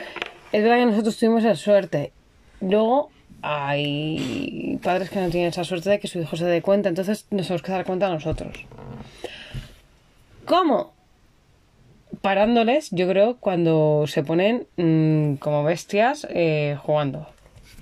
Es 0.51 0.61
verdad 0.61 0.77
que 0.77 0.85
nosotros 0.85 1.17
tuvimos 1.17 1.43
la 1.43 1.55
suerte. 1.55 2.13
Luego 2.61 3.09
hay 3.41 4.79
padres 4.83 5.09
que 5.09 5.19
no 5.19 5.29
tienen 5.29 5.49
esa 5.49 5.63
suerte 5.63 5.89
de 5.89 5.99
que 5.99 6.07
su 6.07 6.19
hijo 6.19 6.35
se 6.35 6.45
dé 6.45 6.61
cuenta, 6.61 6.89
entonces 6.89 7.25
nos 7.31 7.47
tenemos 7.47 7.61
que 7.63 7.71
dar 7.71 7.85
cuenta 7.85 8.09
nosotros. 8.09 8.65
¿Cómo? 10.45 10.93
Parándoles, 12.21 12.89
yo 12.91 13.07
creo, 13.07 13.38
cuando 13.38 14.05
se 14.07 14.23
ponen 14.23 14.67
mm, 14.77 15.35
como 15.35 15.63
bestias 15.63 16.27
eh, 16.29 16.77
jugando. 16.83 17.27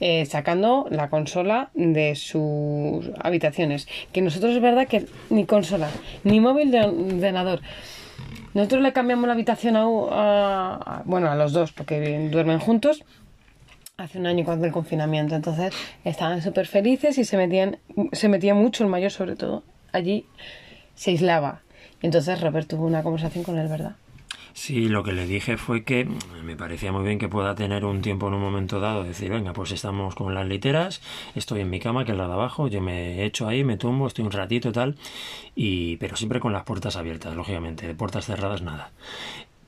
Eh, 0.02 0.26
sacando 0.26 0.88
la 0.92 1.10
consola 1.10 1.72
de 1.74 2.16
sus 2.16 3.12
habitaciones. 3.20 3.86
Que 4.14 4.22
nosotros 4.22 4.56
es 4.56 4.62
verdad 4.62 4.88
que 4.88 5.08
ni 5.30 5.46
consola, 5.46 5.90
ni 6.24 6.40
móvil 6.40 6.72
de 6.72 6.82
ordenador. 6.82 7.60
Nosotros 8.54 8.82
le 8.82 8.94
cambiamos 8.94 9.28
la 9.28 9.34
habitación 9.34 9.76
a 9.78 11.02
bueno, 11.04 11.30
a 11.30 11.36
los 11.36 11.52
dos, 11.52 11.74
porque 11.74 12.30
duermen 12.32 12.60
juntos 12.60 13.04
hace 14.00 14.18
un 14.18 14.26
año 14.26 14.46
con 14.46 14.64
el 14.64 14.72
confinamiento. 14.72 15.36
Entonces 15.36 15.74
estaban 16.04 16.42
súper 16.42 16.68
felices 16.68 17.18
y 17.18 17.26
se 17.26 17.38
metían, 17.38 17.78
se 18.12 18.30
metía 18.30 18.54
mucho 18.54 18.84
el 18.84 18.90
mayor 18.90 19.12
sobre 19.12 19.36
todo. 19.36 19.64
Allí 19.92 20.26
se 20.96 21.12
aislaba. 21.12 21.62
Entonces 22.02 22.42
Robert 22.42 22.68
tuvo 22.68 22.86
una 22.86 23.04
conversación 23.04 23.44
con 23.44 23.58
él, 23.58 23.68
¿verdad? 23.68 23.96
Sí, 24.54 24.90
lo 24.90 25.04
que 25.04 25.14
le 25.14 25.26
dije 25.26 25.58
fue 25.58 25.84
que 25.84 26.08
me 26.44 26.56
parecía 26.58 26.92
muy 26.92 27.04
bien 27.04 27.20
que 27.20 27.30
pueda 27.30 27.56
tener 27.56 27.86
un 27.86 28.02
tiempo 28.02 28.28
en 28.28 28.34
un 28.34 28.42
momento 28.42 28.80
dado, 28.80 29.04
decir, 29.04 29.30
venga, 29.30 29.54
pues 29.54 29.72
estamos 29.72 30.16
con 30.16 30.34
las 30.34 30.46
literas, 30.48 31.02
estoy 31.36 31.62
en 31.62 31.70
mi 31.70 31.80
cama, 31.80 32.04
que 32.04 32.12
es 32.12 32.18
la 32.18 32.28
de 32.28 32.34
abajo, 32.34 32.68
yo 32.68 32.82
me 32.82 33.24
echo 33.24 33.48
ahí, 33.48 33.64
me 33.64 33.78
tumbo, 33.78 34.08
estoy 34.08 34.26
un 34.26 34.32
ratito 34.32 34.72
tal, 34.74 34.98
y 35.56 35.96
pero 35.98 36.18
siempre 36.18 36.42
con 36.42 36.52
las 36.52 36.64
puertas 36.64 36.98
abiertas, 36.98 37.36
lógicamente, 37.36 37.88
de 37.88 37.96
puertas 37.96 38.26
cerradas 38.26 38.62
nada 38.62 38.92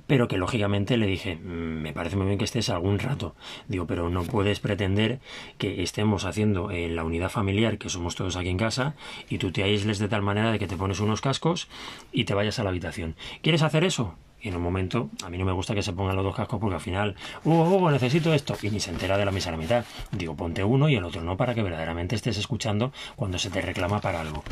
pero 0.08 0.28
que 0.28 0.38
lógicamente 0.38 0.98
le 0.98 1.08
dije, 1.08 1.36
mm, 1.36 1.82
me 1.82 1.94
parece 1.94 2.16
muy 2.16 2.28
bien 2.28 2.38
que 2.38 2.46
estés 2.46 2.70
algún 2.70 3.00
rato. 3.00 3.36
Digo, 3.68 3.86
pero 3.88 4.10
no 4.10 4.24
puedes 4.24 4.60
pretender 4.60 5.20
que 5.58 5.84
estemos 5.84 6.26
haciendo 6.26 6.72
en 6.72 6.96
la 6.96 7.04
unidad 7.04 7.30
familiar, 7.30 7.78
que 7.78 7.90
somos 7.90 8.16
todos 8.16 8.36
aquí 8.36 8.50
en 8.50 8.58
casa, 8.58 8.96
y 9.30 9.38
tú 9.38 9.52
te 9.52 9.64
aísles 9.64 10.00
de 10.00 10.08
tal 10.08 10.22
manera 10.22 10.52
de 10.52 10.60
que 10.60 10.68
te 10.68 10.78
pones 10.78 11.00
unos 11.00 11.22
cascos 11.22 11.68
y 12.12 12.26
te 12.26 12.34
vayas 12.34 12.60
a 12.60 12.64
la 12.64 12.70
habitación. 12.70 13.16
¿Quieres 13.42 13.62
hacer 13.62 13.84
eso? 13.84 14.16
Y 14.42 14.48
en 14.48 14.56
un 14.56 14.64
momento, 14.64 15.10
a 15.24 15.30
mí 15.30 15.38
no 15.38 15.46
me 15.46 15.52
gusta 15.52 15.76
que 15.76 15.84
se 15.84 15.94
pongan 15.94 16.16
los 16.16 16.26
dos 16.26 16.36
cascos 16.36 16.60
porque 16.60 16.76
al 16.76 16.82
final, 16.82 17.16
Hugo, 17.44 17.64
Hugo, 17.64 17.92
necesito 17.92 18.34
esto. 18.34 18.58
Y 18.64 18.72
ni 18.72 18.80
se 18.80 18.90
entera 18.90 19.18
de 19.18 19.26
la 19.26 19.32
misa 19.32 19.50
a 19.50 19.52
la 19.52 19.58
mitad. 19.60 19.86
Digo, 20.12 20.36
ponte 20.36 20.64
uno 20.64 20.90
y 20.90 20.96
el 20.96 21.04
otro 21.04 21.22
no 21.22 21.38
para 21.38 21.54
que 21.54 21.62
verdaderamente 21.62 22.16
estés 22.16 22.38
escuchando 22.38 22.92
cuando 23.16 23.38
se 23.38 23.52
te 23.52 23.62
reclama 23.62 24.02
para 24.02 24.22
algo. 24.22 24.44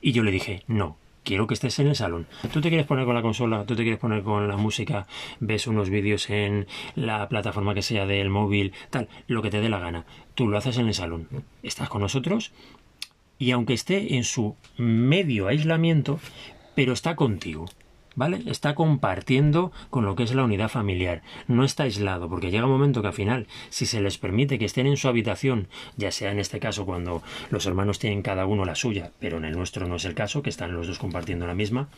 Y 0.00 0.12
yo 0.12 0.24
le 0.24 0.32
dije, 0.32 0.64
no, 0.66 0.96
quiero 1.30 1.46
que 1.46 1.54
estés 1.54 1.78
en 1.78 1.86
el 1.86 1.94
salón. 1.94 2.26
Tú 2.52 2.60
te 2.60 2.70
quieres 2.70 2.88
poner 2.88 3.04
con 3.04 3.14
la 3.14 3.22
consola, 3.22 3.64
tú 3.64 3.76
te 3.76 3.84
quieres 3.84 4.00
poner 4.00 4.24
con 4.24 4.48
la 4.48 4.56
música, 4.56 5.06
ves 5.38 5.68
unos 5.68 5.88
vídeos 5.88 6.28
en 6.28 6.66
la 6.96 7.28
plataforma 7.28 7.72
que 7.72 7.82
sea 7.82 8.04
del 8.04 8.30
móvil, 8.30 8.72
tal, 8.90 9.08
lo 9.28 9.40
que 9.40 9.48
te 9.48 9.60
dé 9.60 9.68
la 9.68 9.78
gana. 9.78 10.06
Tú 10.34 10.48
lo 10.48 10.58
haces 10.58 10.78
en 10.78 10.88
el 10.88 10.94
salón. 10.94 11.28
Estás 11.62 11.88
con 11.88 12.00
nosotros 12.00 12.50
y 13.38 13.52
aunque 13.52 13.74
esté 13.74 14.16
en 14.16 14.24
su 14.24 14.56
medio 14.76 15.46
aislamiento, 15.46 16.18
pero 16.74 16.92
está 16.94 17.14
contigo. 17.14 17.66
¿Vale? 18.20 18.42
Está 18.44 18.74
compartiendo 18.74 19.72
con 19.88 20.04
lo 20.04 20.14
que 20.14 20.24
es 20.24 20.34
la 20.34 20.44
unidad 20.44 20.68
familiar, 20.68 21.22
no 21.48 21.64
está 21.64 21.84
aislado, 21.84 22.28
porque 22.28 22.50
llega 22.50 22.66
un 22.66 22.70
momento 22.70 23.00
que 23.00 23.08
al 23.08 23.14
final, 23.14 23.46
si 23.70 23.86
se 23.86 24.02
les 24.02 24.18
permite 24.18 24.58
que 24.58 24.66
estén 24.66 24.86
en 24.86 24.98
su 24.98 25.08
habitación, 25.08 25.68
ya 25.96 26.12
sea 26.12 26.30
en 26.30 26.38
este 26.38 26.60
caso 26.60 26.84
cuando 26.84 27.22
los 27.48 27.64
hermanos 27.64 27.98
tienen 27.98 28.20
cada 28.20 28.44
uno 28.44 28.66
la 28.66 28.74
suya, 28.74 29.10
pero 29.20 29.38
en 29.38 29.46
el 29.46 29.56
nuestro 29.56 29.88
no 29.88 29.96
es 29.96 30.04
el 30.04 30.12
caso, 30.14 30.42
que 30.42 30.50
están 30.50 30.74
los 30.74 30.86
dos 30.86 30.98
compartiendo 30.98 31.46
la 31.46 31.54
misma, 31.54 31.88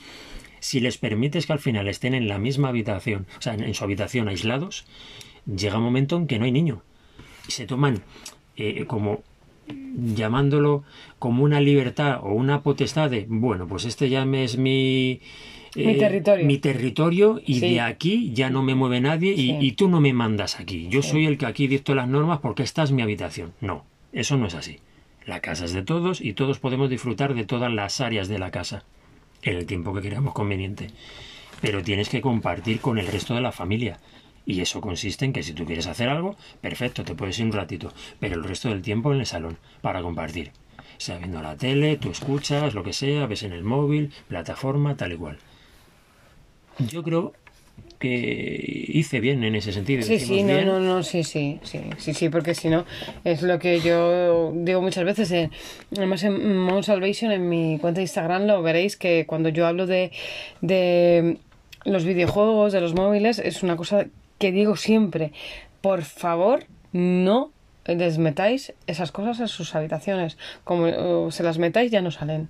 si 0.61 0.79
les 0.79 0.97
permites 0.97 1.47
que 1.47 1.55
al 1.55 1.59
final 1.59 1.88
estén 1.88 2.14
en 2.14 2.29
la 2.29 2.38
misma 2.38 2.69
habitación, 2.69 3.26
o 3.37 3.43
sea, 3.43 3.55
en 3.55 3.75
su 3.75 3.83
habitación 3.83 4.29
aislados, 4.29 4.85
llega 5.45 5.79
un 5.79 5.85
momento 5.85 6.17
en 6.17 6.29
que 6.29 6.38
no 6.38 6.45
hay 6.45 6.52
niño. 6.52 6.83
Y 7.49 7.50
se 7.50 7.67
toman 7.67 8.00
eh, 8.57 8.85
como 8.87 9.25
llamándolo 10.14 10.85
como 11.19 11.43
una 11.43 11.61
libertad 11.61 12.21
o 12.23 12.33
una 12.33 12.62
potestad 12.62 13.11
de, 13.11 13.26
bueno, 13.29 13.67
pues 13.67 13.85
este 13.87 14.09
ya 14.09 14.23
es 14.23 14.57
mi... 14.57 15.21
mi 15.75 15.97
territorio. 15.97 16.47
Mi 16.47 16.59
territorio 16.59 17.41
y 17.45 17.61
de 17.61 17.81
aquí 17.81 18.33
ya 18.33 18.50
no 18.50 18.62
me 18.62 18.75
mueve 18.75 19.00
nadie 19.00 19.35
y, 19.37 19.73
tú 19.73 19.88
no 19.88 20.00
me 20.00 20.12
mandas 20.12 20.61
aquí. 20.61 20.88
Yo 20.88 21.02
soy 21.02 21.26
el 21.26 21.38
que 21.38 21.47
aquí 21.47 21.67
dicto 21.67 21.95
las 21.95 22.09
normas 22.09 22.41
porque 22.41 22.62
esta 22.62 22.83
es 22.83 22.93
mi 22.93 23.02
habitación. 23.02 23.52
No, 23.61 23.85
eso 24.12 24.37
no 24.37 24.47
es 24.47 24.55
así. 24.55 24.79
La 25.25 25.41
casa 25.41 25.64
es 25.64 25.73
de 25.73 25.83
todos 25.83 26.21
y 26.21 26.33
todos 26.33 26.59
podemos 26.59 26.91
disfrutar 26.91 27.35
de 27.35 27.45
todas 27.45 27.73
las 27.73 28.00
áreas 28.00 28.29
de 28.29 28.38
la 28.38 28.50
casa 28.50 28.85
en 29.43 29.57
el 29.57 29.67
tiempo 29.67 29.95
que 29.95 30.02
queramos 30.02 30.35
conveniente. 30.35 30.88
Pero 31.61 31.83
tienes 31.83 32.09
que 32.09 32.21
compartir 32.21 32.81
con 32.81 32.99
el 32.99 33.07
resto 33.07 33.35
de 33.35 33.41
la 33.41 33.52
familia. 33.52 33.99
Y 34.45 34.61
eso 34.61 34.81
consiste 34.81 35.25
en 35.25 35.33
que 35.33 35.45
si 35.45 35.52
tú 35.52 35.64
quieres 35.64 35.87
hacer 35.87 36.09
algo, 36.09 36.37
perfecto, 36.61 37.05
te 37.05 37.14
puedes 37.14 37.38
ir 37.38 37.47
un 37.47 37.52
ratito, 37.52 37.93
pero 38.19 38.35
el 38.35 38.43
resto 38.43 38.69
del 38.69 38.83
tiempo 38.83 39.12
en 39.12 39.21
el 39.21 39.26
salón, 39.26 39.59
para 39.81 40.02
compartir. 40.02 40.50
Sea 40.99 41.19
viendo 41.19 41.41
la 41.41 41.57
tele, 41.57 41.97
tú 41.97 42.11
escuchas, 42.11 42.75
lo 42.75 42.83
que 42.83 42.93
sea, 42.93 43.26
ves 43.26 43.45
en 43.45 43.52
el 43.52 43.62
móvil, 43.62 44.12
plataforma, 44.26 44.97
tal 44.97 45.12
y 45.12 45.17
cual. 45.17 45.38
Yo 46.79 47.02
creo 47.02 47.33
que 47.99 48.85
hice 48.88 49.21
bien 49.21 49.45
en 49.45 49.55
ese 49.55 49.73
sentido. 49.73 50.02
Sí, 50.02 50.19
sí, 50.19 50.43
no, 50.43 50.61
no, 50.62 50.81
no, 50.81 51.02
sí, 51.02 51.23
sí, 51.23 51.61
sí, 51.62 51.81
sí, 51.99 52.14
sí, 52.14 52.29
porque 52.29 52.55
si 52.55 52.69
no, 52.69 52.85
es 53.23 53.43
lo 53.43 53.59
que 53.61 53.81
yo 53.81 54.52
digo 54.55 54.83
muchas 54.83 55.05
veces, 55.05 55.31
en, 55.31 55.52
además 55.97 56.25
en 56.25 56.59
Mount 56.59 56.85
Salvation, 56.85 57.31
en 57.31 57.49
mi 57.49 57.79
cuenta 57.79 57.99
de 57.99 58.02
Instagram, 58.02 58.47
lo 58.47 58.61
veréis 58.62 58.97
que 58.97 59.25
cuando 59.26 59.50
yo 59.50 59.67
hablo 59.67 59.87
de, 59.87 60.11
de 60.61 61.38
los 61.85 62.05
videojuegos, 62.05 62.73
de 62.73 62.81
los 62.81 62.95
móviles, 62.95 63.38
es 63.38 63.62
una 63.62 63.76
cosa 63.76 64.07
que 64.38 64.50
digo 64.50 64.76
siempre, 64.76 65.33
por 65.81 66.02
favor, 66.02 66.64
no 66.93 67.52
les 67.87 68.19
metáis 68.19 68.73
esas 68.87 69.12
cosas 69.12 69.41
en 69.41 69.49
sus 69.49 69.75
habitaciones. 69.75 70.38
Como 70.64 71.31
se 71.31 71.43
las 71.43 71.59
metáis, 71.59 71.91
ya 71.91 72.00
no 72.00 72.11
salen. 72.11 72.49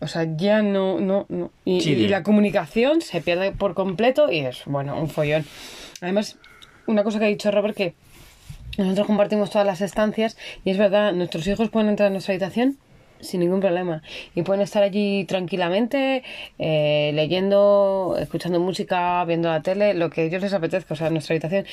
O 0.00 0.06
sea, 0.06 0.26
ya 0.36 0.62
no, 0.62 0.98
no, 0.98 1.26
no. 1.28 1.50
Y, 1.64 2.08
la 2.08 2.22
comunicación 2.22 3.02
se 3.02 3.20
pierde 3.20 3.52
por 3.52 3.74
completo 3.74 4.32
y 4.32 4.40
es, 4.40 4.62
bueno, 4.66 4.98
un 4.98 5.08
follón. 5.08 5.44
Además, 6.00 6.38
una 6.86 7.04
cosa 7.04 7.18
que 7.18 7.26
ha 7.26 7.28
dicho 7.28 7.50
Robert 7.50 7.76
que 7.76 7.94
nosotros 8.78 9.06
compartimos 9.06 9.50
todas 9.50 9.66
las 9.66 9.80
estancias 9.80 10.38
y 10.64 10.70
es 10.70 10.78
verdad, 10.78 11.12
nuestros 11.12 11.46
hijos 11.46 11.68
pueden 11.68 11.90
entrar 11.90 12.06
en 12.06 12.14
nuestra 12.14 12.32
habitación 12.32 12.78
sin 13.20 13.40
ningún 13.40 13.60
problema. 13.60 14.02
Y 14.34 14.42
pueden 14.42 14.62
estar 14.62 14.82
allí 14.82 15.24
tranquilamente, 15.24 16.22
eh, 16.58 17.12
leyendo, 17.14 18.16
escuchando 18.18 18.60
música, 18.60 19.24
viendo 19.24 19.48
la 19.48 19.62
tele, 19.62 19.94
lo 19.94 20.10
que 20.10 20.24
ellos 20.24 20.42
les 20.42 20.52
apetezca, 20.52 20.94
o 20.94 20.96
sea, 20.96 21.10
nuestra 21.10 21.34
habitación. 21.34 21.66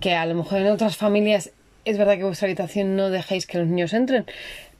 Que 0.00 0.14
a 0.14 0.26
lo 0.26 0.34
mejor 0.34 0.58
en 0.58 0.68
otras 0.68 0.96
familias 0.96 1.52
es 1.84 1.98
verdad 1.98 2.16
que 2.16 2.24
vuestra 2.24 2.46
habitación 2.46 2.96
no 2.96 3.10
dejáis 3.10 3.46
que 3.46 3.58
los 3.58 3.66
niños 3.66 3.92
entren, 3.92 4.26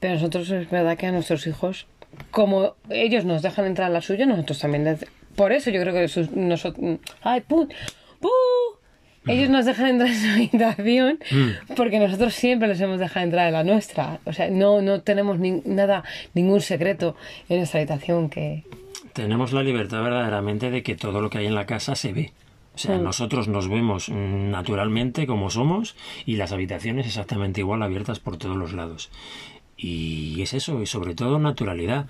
pero 0.01 0.15
nosotros 0.15 0.51
es 0.51 0.69
verdad 0.71 0.97
que 0.97 1.07
a 1.07 1.13
nuestros 1.13 1.47
hijos, 1.47 1.87
como 2.31 2.75
ellos 2.91 3.25
nos 3.25 3.43
dejan 3.43 3.67
entrar 3.67 3.89
a 3.89 3.93
la 3.93 4.01
suya, 4.01 4.27
nosotros 4.27 4.59
también. 4.59 4.99
Por 5.37 5.53
eso 5.53 5.71
yo 5.71 5.81
creo 5.81 5.95
que 5.95 6.29
nosotros. 6.35 6.99
¡Ay, 7.23 7.43
put! 7.43 7.73
¡Put! 8.21 8.79
Ellos 9.27 9.51
nos 9.51 9.67
dejan 9.67 9.89
entrar 9.89 10.11
en 10.11 10.17
su 10.17 10.29
habitación 10.29 11.19
mm. 11.31 11.75
porque 11.75 11.99
nosotros 11.99 12.35
siempre 12.35 12.67
les 12.67 12.81
hemos 12.81 12.99
dejado 12.99 13.25
entrar 13.25 13.49
en 13.49 13.53
la 13.53 13.65
nuestra. 13.65 14.21
O 14.25 14.33
sea, 14.33 14.51
no, 14.51 14.81
no 14.81 15.03
tenemos 15.03 15.39
nada, 15.39 16.03
ningún 16.35 16.61
secreto 16.61 17.15
en 17.49 17.59
nuestra 17.59 17.81
habitación 17.81 18.31
que... 18.31 18.65
Tenemos 19.13 19.53
la 19.53 19.63
libertad 19.63 20.03
verdaderamente 20.03 20.71
de 20.71 20.83
que 20.83 20.95
todo 20.95 21.21
lo 21.21 21.29
que 21.29 21.39
hay 21.39 21.47
en 21.47 21.55
la 21.55 21.67
casa 21.67 21.95
se 21.95 22.13
ve. 22.13 22.33
O 22.75 22.79
sea, 22.79 22.97
mm. 22.97 23.03
nosotros 23.03 23.49
nos 23.49 23.69
vemos 23.69 24.09
naturalmente 24.09 25.27
como 25.27 25.51
somos 25.51 25.97
y 26.25 26.37
las 26.37 26.53
habitaciones 26.53 27.07
exactamente 27.07 27.61
igual 27.61 27.83
abiertas 27.83 28.21
por 28.21 28.37
todos 28.39 28.57
los 28.57 28.73
lados. 28.73 29.11
Y 29.81 30.43
es 30.43 30.55
eso, 30.55 30.83
y 30.83 30.87
sobre 30.87 31.15
todo 31.15 31.39
naturalidad. 31.39 32.07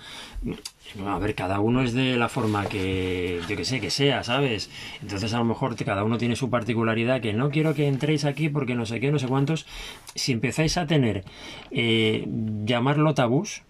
A 1.07 1.19
ver, 1.19 1.35
cada 1.35 1.61
uno 1.61 1.83
es 1.83 1.93
de 1.93 2.17
la 2.17 2.31
forma 2.31 2.67
que, 2.67 3.41
yo 3.47 3.57
que 3.57 3.65
sé, 3.67 3.79
que 3.79 3.91
sea, 3.91 4.25
¿sabes? 4.25 4.71
Entonces 5.03 5.35
a 5.35 5.39
lo 5.39 5.45
mejor 5.45 5.77
cada 5.77 6.03
uno 6.03 6.17
tiene 6.17 6.35
su 6.35 6.49
particularidad, 6.49 7.21
que 7.21 7.35
no 7.35 7.51
quiero 7.51 7.75
que 7.75 7.87
entréis 7.87 8.25
aquí 8.25 8.49
porque 8.49 8.75
no 8.75 8.87
sé 8.87 9.01
qué, 9.01 9.13
no 9.13 9.19
sé 9.19 9.27
cuántos. 9.27 9.67
Si 10.15 10.33
empezáis 10.33 10.79
a 10.79 10.87
tener, 10.87 11.25
eh, 11.71 12.27
llamarlo 12.65 13.15
tabús, 13.15 13.63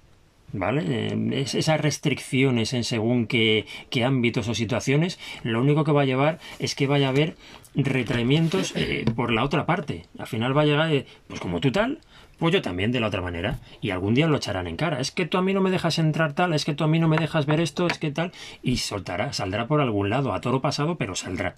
¿Vale? 0.51 0.83
Eh, 0.87 1.43
esas 1.43 1.79
restricciones 1.79 2.73
en 2.73 2.83
según 2.83 3.27
qué, 3.27 3.67
qué, 3.91 4.05
ámbitos 4.05 4.49
o 4.49 4.55
situaciones, 4.55 5.19
lo 5.43 5.61
único 5.61 5.85
que 5.85 5.93
va 5.93 6.03
a 6.03 6.07
llevar 6.07 6.39
es 6.59 6.75
que 6.75 6.87
vaya 6.87 7.09
a 7.09 7.11
haber 7.11 7.37
retraimientos 7.75 8.73
eh, 8.75 9.05
por 9.15 9.31
la 9.31 9.45
otra 9.45 9.67
parte. 9.67 10.07
Al 10.19 10.27
final 10.27 10.57
va 10.57 10.63
a 10.63 10.65
llegar, 10.65 11.05
pues 11.27 11.39
como 11.39 11.61
tú 11.61 11.71
tal, 11.71 11.99
pues 12.39 12.53
yo 12.55 12.63
también 12.63 12.93
de 12.93 13.01
la 13.01 13.09
otra 13.09 13.21
manera. 13.21 13.59
Y 13.81 13.91
algún 13.91 14.15
día 14.15 14.29
lo 14.29 14.37
echarán 14.37 14.67
en 14.67 14.77
cara. 14.77 15.01
Es 15.01 15.11
que 15.11 15.27
tú 15.27 15.39
a 15.39 15.43
mí 15.43 15.53
no 15.53 15.61
me 15.61 15.71
dejas 15.71 15.99
entrar 15.99 16.33
tal, 16.35 16.55
es 16.55 16.65
que 16.65 16.75
tú 16.75 16.85
a 16.85 16.89
mí 16.89 16.99
no 16.99 17.09
me 17.09 17.19
dejas 17.19 17.47
ver 17.47 17.61
esto, 17.61 17.87
es 17.87 17.99
que 17.99 18.11
tal. 18.11 18.33
Y 18.63 18.77
soltará, 18.77 19.33
saldrá 19.33 19.67
por 19.67 19.81
algún 19.81 20.11
lado, 20.11 20.33
a 20.33 20.41
toro 20.41 20.61
pasado, 20.61 20.97
pero 20.97 21.15
saldrá. 21.15 21.57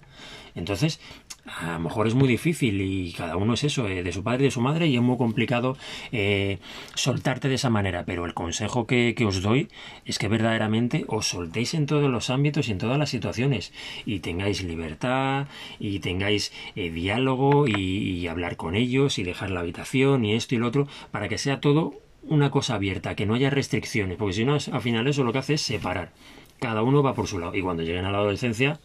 Entonces, 0.55 0.99
a 1.45 1.73
lo 1.73 1.79
mejor 1.79 2.07
es 2.07 2.13
muy 2.13 2.27
difícil 2.27 2.81
y 2.81 3.13
cada 3.13 3.37
uno 3.37 3.53
es 3.53 3.63
eso, 3.63 3.87
eh, 3.87 4.03
de 4.03 4.11
su 4.11 4.23
padre 4.23 4.43
y 4.43 4.45
de 4.45 4.51
su 4.51 4.61
madre, 4.61 4.87
y 4.87 4.95
es 4.95 5.01
muy 5.01 5.17
complicado 5.17 5.77
eh, 6.11 6.59
soltarte 6.95 7.47
de 7.47 7.55
esa 7.55 7.69
manera. 7.69 8.03
Pero 8.05 8.25
el 8.25 8.33
consejo 8.33 8.87
que, 8.87 9.15
os 9.25 9.41
doy 9.41 9.69
es 10.05 10.17
que 10.17 10.27
verdaderamente 10.27 11.05
os 11.07 11.27
soltéis 11.27 11.73
en 11.73 11.85
todos 11.85 12.09
los 12.09 12.29
ámbitos 12.29 12.67
y 12.67 12.71
en 12.71 12.79
todas 12.79 12.97
las 12.97 13.09
situaciones. 13.09 13.71
Y 14.05 14.19
tengáis 14.19 14.63
libertad, 14.63 15.47
y 15.79 15.99
tengáis 15.99 16.51
eh, 16.75 16.89
diálogo, 16.89 17.67
y, 17.67 17.73
y 17.75 18.27
hablar 18.27 18.57
con 18.57 18.75
ellos, 18.75 19.19
y 19.19 19.23
dejar 19.23 19.51
la 19.51 19.61
habitación, 19.61 20.25
y 20.25 20.33
esto 20.33 20.55
y 20.55 20.57
lo 20.57 20.70
para 21.11 21.27
que 21.27 21.37
sea 21.37 21.59
todo 21.59 21.93
una 22.23 22.51
cosa 22.51 22.75
abierta, 22.75 23.15
que 23.15 23.25
no 23.25 23.33
haya 23.33 23.49
restricciones, 23.49 24.17
porque 24.17 24.33
si 24.33 24.45
no, 24.45 24.53
al 24.53 24.81
final 24.81 25.07
eso 25.07 25.23
lo 25.23 25.31
que 25.31 25.39
hace 25.39 25.53
es 25.55 25.61
separar. 25.61 26.11
Cada 26.59 26.83
uno 26.83 27.01
va 27.01 27.15
por 27.15 27.27
su 27.27 27.39
lado. 27.39 27.55
Y 27.55 27.61
cuando 27.61 27.81
lleguen 27.81 28.05
a 28.05 28.11
la 28.11 28.19
adolescencia, 28.19 28.79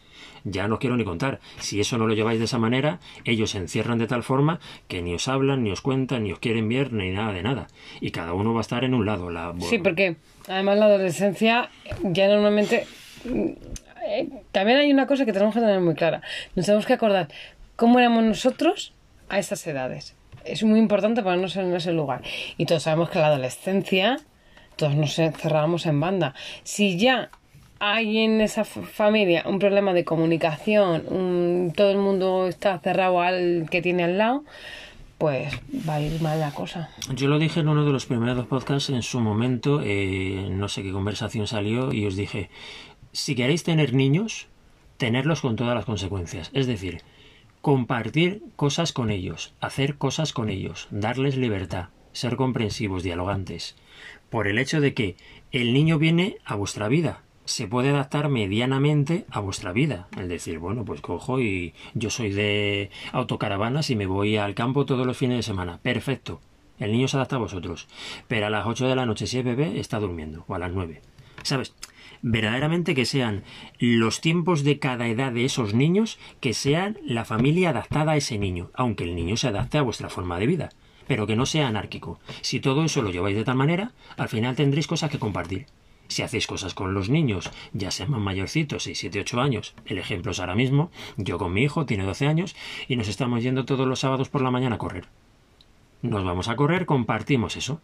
ya 0.45 0.67
no 0.67 0.75
os 0.75 0.81
quiero 0.81 0.97
ni 0.97 1.05
contar. 1.05 1.41
Si 1.59 1.79
eso 1.79 1.99
no 1.99 2.07
lo 2.07 2.15
lleváis 2.15 2.39
de 2.39 2.47
esa 2.47 2.59
manera, 2.59 3.01
ellos 3.25 3.51
se 3.51 3.59
encierran 3.59 3.99
de 3.99 4.07
tal 4.07 4.23
forma 4.23 4.61
que 4.89 5.03
ni 5.03 5.15
os 5.15 5.29
hablan, 5.29 5.63
ni 5.63 5.71
os 5.71 5.83
cuentan, 5.83 6.25
ni 6.25 6.33
os 6.33 6.39
quieren 6.39 6.69
ver, 6.69 6.93
ni 6.93 7.11
nada 7.11 7.33
de 7.33 7.43
nada. 7.43 7.67
Y 8.01 8.13
cada 8.13 8.33
uno 8.33 8.55
va 8.55 8.61
a 8.61 8.63
estar 8.63 8.83
en 8.85 8.95
un 8.95 9.05
lado. 9.05 9.31
La... 9.31 9.55
Sí, 9.61 9.79
porque 9.79 10.17
además 10.49 10.79
la 10.79 10.87
adolescencia 10.87 11.69
ya 12.03 12.29
normalmente... 12.29 12.87
Eh, 14.09 14.29
también 14.53 14.79
hay 14.79 14.91
una 14.91 15.07
cosa 15.07 15.27
que 15.27 15.33
tenemos 15.33 15.53
que 15.53 15.61
tener 15.61 15.81
muy 15.81 15.95
clara. 15.95 16.23
Nos 16.55 16.65
tenemos 16.65 16.87
que 16.87 16.95
acordar 16.95 17.29
cómo 17.75 17.99
éramos 17.99 18.25
nosotros 18.25 18.95
a 19.29 19.39
estas 19.39 19.67
edades 19.67 20.15
es 20.47 20.63
muy 20.63 20.79
importante 20.79 21.23
ponernos 21.23 21.57
en 21.57 21.75
ese 21.75 21.93
lugar. 21.93 22.23
Y 22.57 22.67
todos 22.67 22.85
sabemos 22.85 23.11
que 23.11 23.19
la 23.19 23.29
adolescencia, 23.29 24.19
todos 24.77 24.95
nos 24.95 25.19
encerrábamos 25.19 25.87
en 25.87 26.01
banda. 26.01 26.35
Si 26.63 26.99
ya 26.99 27.31
hay 27.79 28.19
en 28.19 28.41
esa 28.41 28.65
familia 28.65 29.45
un 29.47 29.59
problema 29.59 29.93
de 29.93 30.05
comunicación, 30.05 31.73
todo 31.75 31.91
el 31.91 31.99
mundo 31.99 32.49
está 32.49 32.79
cerrado 32.79 33.21
al 33.21 33.69
que 33.71 33.83
tiene 33.83 34.05
al 34.05 34.19
lado, 34.19 34.45
pues 35.19 35.55
va 35.89 35.95
a 35.95 36.01
ir 36.01 36.21
mal 36.21 36.41
la 36.41 36.53
cosa. 36.53 36.91
Yo 37.15 37.29
lo 37.29 37.39
dije 37.39 37.61
en 37.61 37.69
uno 37.69 37.85
de 37.85 37.93
los 37.93 38.07
primeros 38.07 38.47
podcasts 38.47 38.91
en 38.91 39.03
su 39.03 39.21
momento, 39.21 39.81
eh, 39.83 40.49
no 40.51 40.69
sé 40.69 40.83
qué 40.83 40.93
conversación 40.93 41.47
salió, 41.47 41.93
y 41.93 42.07
os 42.07 42.17
dije, 42.17 42.51
si 43.13 43.35
queréis 43.35 43.63
tener 43.63 43.95
niños, 43.95 44.49
tenerlos 44.99 45.41
con 45.41 45.57
todas 45.57 45.75
las 45.75 45.85
consecuencias. 45.85 46.51
Es 46.53 46.67
decir, 46.67 47.03
compartir 47.67 48.45
cosas 48.55 48.93
con 48.93 49.11
ellos, 49.11 49.53
hacer 49.61 49.99
cosas 49.99 50.33
con 50.33 50.51
ellos, 50.51 50.87
darles 50.93 51.37
libertad, 51.37 51.89
ser 52.13 52.37
comprensivos, 52.37 53.03
dialogantes, 53.03 53.75
por 54.31 54.47
el 54.47 54.61
hecho 54.61 54.81
de 54.81 54.95
que 54.95 55.17
el 55.51 55.75
niño 55.75 55.99
viene 55.99 56.39
a 56.45 56.55
vuestra 56.55 56.87
vida, 56.87 57.23
se 57.45 57.67
puede 57.67 57.89
adaptar 57.89 58.29
medianamente 58.29 59.27
a 59.33 59.41
vuestra 59.41 59.73
vida. 59.73 60.07
Es 60.17 60.29
decir, 60.29 60.61
bueno, 60.61 60.85
pues 60.85 61.01
cojo 61.01 61.41
y 61.41 61.75
yo 61.95 62.09
soy 62.09 62.31
de 62.31 62.91
autocaravanas 63.11 63.91
y 63.91 63.97
me 63.97 64.07
voy 64.07 64.37
al 64.37 64.55
campo 64.55 64.87
todos 64.87 65.05
los 65.05 65.17
fines 65.17 65.39
de 65.39 65.43
semana. 65.43 65.81
Perfecto. 65.83 66.41
El 66.79 66.93
niño 66.93 67.09
se 67.09 67.17
adapta 67.17 67.35
a 67.35 67.41
vosotros. 67.41 67.89
Pero 68.29 68.47
a 68.47 68.51
las 68.51 68.65
8 68.65 68.87
de 68.87 68.95
la 68.95 69.07
noche, 69.07 69.27
si 69.27 69.41
es 69.41 69.45
bebé, 69.45 69.81
está 69.81 69.99
durmiendo. 69.99 70.45
O 70.47 70.55
a 70.55 70.61
las 70.61 70.71
9. 70.71 71.03
¿Sabes? 71.43 71.75
Verdaderamente 72.23 72.95
que 72.95 73.05
sean 73.05 73.45
los 73.79 74.21
tiempos 74.21 74.65
de 74.65 74.79
cada 74.79 75.09
edad 75.09 75.33
de 75.33 75.45
esos 75.45 75.75
niños, 75.75 76.19
que 76.41 76.55
sean 76.55 76.99
la 77.05 77.25
familia 77.25 77.71
adaptada 77.71 78.13
a 78.13 78.17
ese 78.17 78.39
niño, 78.39 78.71
aunque 78.75 79.05
el 79.05 79.15
niño 79.15 79.37
se 79.37 79.49
adapte 79.49 79.79
a 79.79 79.83
vuestra 79.83 80.09
forma 80.09 80.39
de 80.39 80.47
vida, 80.47 80.69
pero 81.07 81.27
que 81.27 81.37
no 81.37 81.47
sea 81.47 81.69
anárquico. 81.69 82.21
Si 82.41 82.61
todo 82.61 82.85
eso 82.85 83.03
lo 83.03 83.11
lleváis 83.11 83.37
de 83.37 83.45
tal 83.45 83.57
manera, 83.57 83.93
al 84.17 84.29
final 84.29 84.57
tendréis 84.57 84.87
cosas 84.87 85.11
que 85.11 85.19
compartir. 85.19 85.67
Si 86.09 86.23
hacéis 86.23 86.47
cosas 86.47 86.75
con 86.75 86.95
los 86.95 87.09
niños, 87.09 87.51
ya 87.73 87.91
sean 87.91 88.11
más 88.11 88.21
mayorcitos, 88.21 88.85
6, 88.85 88.99
7, 88.99 89.21
8 89.21 89.41
años, 89.41 89.75
el 89.87 89.99
ejemplo 89.99 90.33
es 90.33 90.41
ahora 90.41 90.55
mismo, 90.55 90.91
yo 91.17 91.39
con 91.39 91.53
mi 91.53 91.63
hijo, 91.63 91.85
tiene 91.85 92.05
12 92.05 92.27
años, 92.27 92.57
y 92.87 92.97
nos 92.97 93.09
estamos 93.09 93.43
yendo 93.43 93.65
todos 93.65 93.89
los 93.89 94.01
sábados 94.01 94.29
por 94.29 94.43
la 94.43 94.53
mañana 94.53 94.77
a 94.77 94.79
correr. 94.79 95.09
Nos 96.03 96.25
vamos 96.25 96.49
a 96.49 96.57
correr, 96.57 96.87
compartimos 96.87 97.57
eso. 97.57 97.81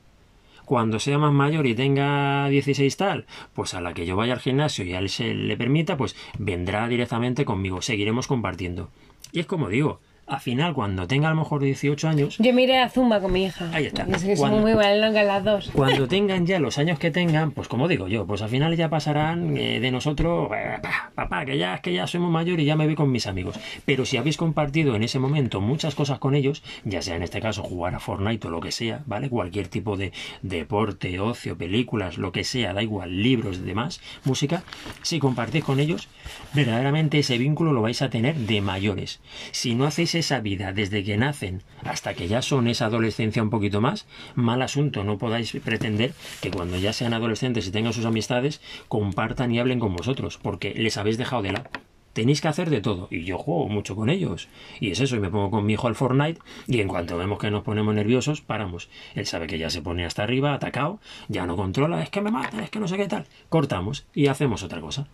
Cuando 0.64 0.98
sea 0.98 1.18
más 1.18 1.32
mayor 1.32 1.66
y 1.66 1.74
tenga 1.74 2.48
16 2.48 2.96
tal, 2.96 3.26
pues 3.52 3.74
a 3.74 3.80
la 3.80 3.94
que 3.94 4.06
yo 4.06 4.16
vaya 4.16 4.34
al 4.34 4.40
gimnasio 4.40 4.84
y 4.84 4.94
a 4.94 4.98
él 4.98 5.08
se 5.08 5.34
le 5.34 5.56
permita, 5.56 5.96
pues 5.96 6.16
vendrá 6.38 6.88
directamente 6.88 7.44
conmigo, 7.44 7.82
seguiremos 7.82 8.26
compartiendo. 8.26 8.90
Y 9.32 9.40
es 9.40 9.46
como 9.46 9.68
digo, 9.68 10.00
al 10.26 10.40
final, 10.40 10.72
cuando 10.72 11.06
tenga 11.06 11.28
a 11.28 11.30
lo 11.30 11.36
mejor 11.36 11.62
18 11.62 12.08
años. 12.08 12.36
Yo 12.38 12.52
miré 12.52 12.78
a 12.78 12.88
Zumba 12.88 13.20
con 13.20 13.32
mi 13.32 13.44
hija. 13.44 13.68
Ahí 13.72 13.86
está. 13.86 14.04
Es 14.04 14.24
que 14.24 14.36
cuando, 14.36 14.58
muy 14.58 14.72
buenas 14.72 15.12
las 15.12 15.44
dos. 15.44 15.70
Cuando 15.74 16.08
tengan 16.08 16.46
ya 16.46 16.58
los 16.58 16.78
años 16.78 16.98
que 16.98 17.10
tengan, 17.10 17.50
pues 17.50 17.68
como 17.68 17.88
digo 17.88 18.08
yo, 18.08 18.26
pues 18.26 18.40
al 18.40 18.48
final 18.48 18.76
ya 18.76 18.88
pasarán 18.88 19.56
eh, 19.56 19.80
de 19.80 19.90
nosotros, 19.90 20.50
eh, 20.56 20.78
papá, 21.14 21.44
que 21.44 21.58
ya, 21.58 21.78
que 21.78 21.92
ya 21.92 22.06
soy 22.06 22.20
muy 22.20 22.30
mayor 22.30 22.60
y 22.60 22.64
ya 22.64 22.76
me 22.76 22.86
voy 22.86 22.94
con 22.94 23.10
mis 23.10 23.26
amigos. 23.26 23.58
Pero 23.84 24.04
si 24.04 24.16
habéis 24.16 24.36
compartido 24.36 24.94
en 24.94 25.02
ese 25.02 25.18
momento 25.18 25.60
muchas 25.60 25.94
cosas 25.94 26.18
con 26.18 26.34
ellos, 26.34 26.62
ya 26.84 27.02
sea 27.02 27.16
en 27.16 27.22
este 27.24 27.40
caso 27.40 27.62
jugar 27.62 27.94
a 27.94 28.00
Fortnite 28.00 28.46
o 28.46 28.50
lo 28.50 28.60
que 28.60 28.72
sea, 28.72 29.02
¿vale? 29.06 29.28
Cualquier 29.28 29.68
tipo 29.68 29.96
de 29.96 30.12
deporte, 30.42 31.20
ocio, 31.20 31.58
películas, 31.58 32.16
lo 32.16 32.32
que 32.32 32.44
sea, 32.44 32.72
da 32.72 32.82
igual, 32.82 33.22
libros 33.22 33.58
y 33.58 33.62
demás, 33.62 34.00
música, 34.24 34.62
si 35.02 35.18
compartís 35.18 35.64
con 35.64 35.80
ellos, 35.80 36.08
verdaderamente 36.54 37.18
ese 37.18 37.38
vínculo 37.38 37.72
lo 37.72 37.82
vais 37.82 38.02
a 38.02 38.10
tener 38.10 38.36
de 38.36 38.60
mayores. 38.60 39.20
Si 39.50 39.74
no 39.74 39.84
hacéis 39.84 40.11
esa 40.14 40.40
vida 40.40 40.72
desde 40.72 41.04
que 41.04 41.16
nacen 41.16 41.62
hasta 41.84 42.14
que 42.14 42.28
ya 42.28 42.42
son 42.42 42.68
esa 42.68 42.86
adolescencia 42.86 43.42
un 43.42 43.50
poquito 43.50 43.80
más, 43.80 44.06
mal 44.34 44.62
asunto, 44.62 45.04
no 45.04 45.18
podáis 45.18 45.52
pretender 45.64 46.14
que 46.40 46.50
cuando 46.50 46.78
ya 46.78 46.92
sean 46.92 47.14
adolescentes 47.14 47.66
y 47.66 47.70
tengan 47.70 47.92
sus 47.92 48.04
amistades, 48.04 48.60
compartan 48.88 49.52
y 49.52 49.58
hablen 49.58 49.80
con 49.80 49.94
vosotros, 49.94 50.38
porque 50.40 50.74
les 50.74 50.96
habéis 50.96 51.18
dejado 51.18 51.42
de 51.42 51.52
lado. 51.52 51.70
Tenéis 52.12 52.42
que 52.42 52.48
hacer 52.48 52.68
de 52.68 52.82
todo, 52.82 53.08
y 53.10 53.24
yo 53.24 53.38
juego 53.38 53.68
mucho 53.68 53.96
con 53.96 54.10
ellos. 54.10 54.48
Y 54.80 54.90
es 54.90 55.00
eso, 55.00 55.16
y 55.16 55.20
me 55.20 55.30
pongo 55.30 55.50
con 55.50 55.64
mi 55.64 55.72
hijo 55.72 55.88
al 55.88 55.94
Fortnite, 55.94 56.40
y 56.66 56.80
en 56.80 56.88
cuanto 56.88 57.16
vemos 57.16 57.38
que 57.38 57.50
nos 57.50 57.62
ponemos 57.62 57.94
nerviosos, 57.94 58.42
paramos. 58.42 58.90
Él 59.14 59.24
sabe 59.24 59.46
que 59.46 59.58
ya 59.58 59.70
se 59.70 59.80
pone 59.80 60.04
hasta 60.04 60.22
arriba, 60.22 60.52
atacado, 60.52 61.00
ya 61.28 61.46
no 61.46 61.56
controla, 61.56 62.02
es 62.02 62.10
que 62.10 62.20
me 62.20 62.30
mata, 62.30 62.62
es 62.62 62.68
que 62.68 62.80
no 62.80 62.88
sé 62.88 62.98
qué 62.98 63.08
tal. 63.08 63.26
Cortamos 63.48 64.04
y 64.14 64.26
hacemos 64.26 64.62
otra 64.62 64.82
cosa. 64.82 65.06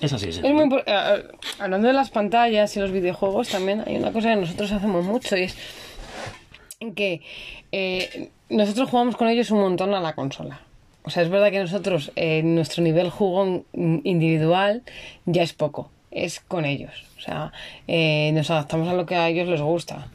Es 0.00 0.12
así, 0.12 0.28
es, 0.28 0.42
muy 0.42 0.68
eh, 0.86 1.24
Hablando 1.58 1.88
de 1.88 1.94
las 1.94 2.10
pantallas 2.10 2.76
y 2.76 2.80
los 2.80 2.90
videojuegos, 2.90 3.48
también 3.48 3.82
hay 3.86 3.96
una 3.96 4.12
cosa 4.12 4.30
que 4.30 4.36
nosotros 4.36 4.72
hacemos 4.72 5.04
mucho 5.04 5.36
y 5.36 5.44
es 5.44 5.56
que 6.94 7.22
eh, 7.72 8.30
nosotros 8.50 8.90
jugamos 8.90 9.16
con 9.16 9.28
ellos 9.28 9.50
un 9.50 9.60
montón 9.60 9.94
a 9.94 10.00
la 10.00 10.14
consola. 10.14 10.60
O 11.04 11.10
sea, 11.10 11.22
es 11.22 11.30
verdad 11.30 11.50
que 11.50 11.60
nosotros, 11.60 12.12
eh, 12.16 12.42
nuestro 12.42 12.82
nivel 12.82 13.10
juego 13.10 13.64
individual 13.72 14.82
ya 15.26 15.42
es 15.42 15.52
poco, 15.52 15.90
es 16.10 16.40
con 16.40 16.64
ellos. 16.64 17.04
O 17.18 17.20
sea, 17.20 17.52
nos 18.32 18.50
adaptamos 18.50 18.88
a 18.88 18.94
lo 18.94 19.06
que 19.06 19.16
a 19.16 19.28
ellos 19.28 19.48
les 19.48 19.60
gusta 19.60 20.08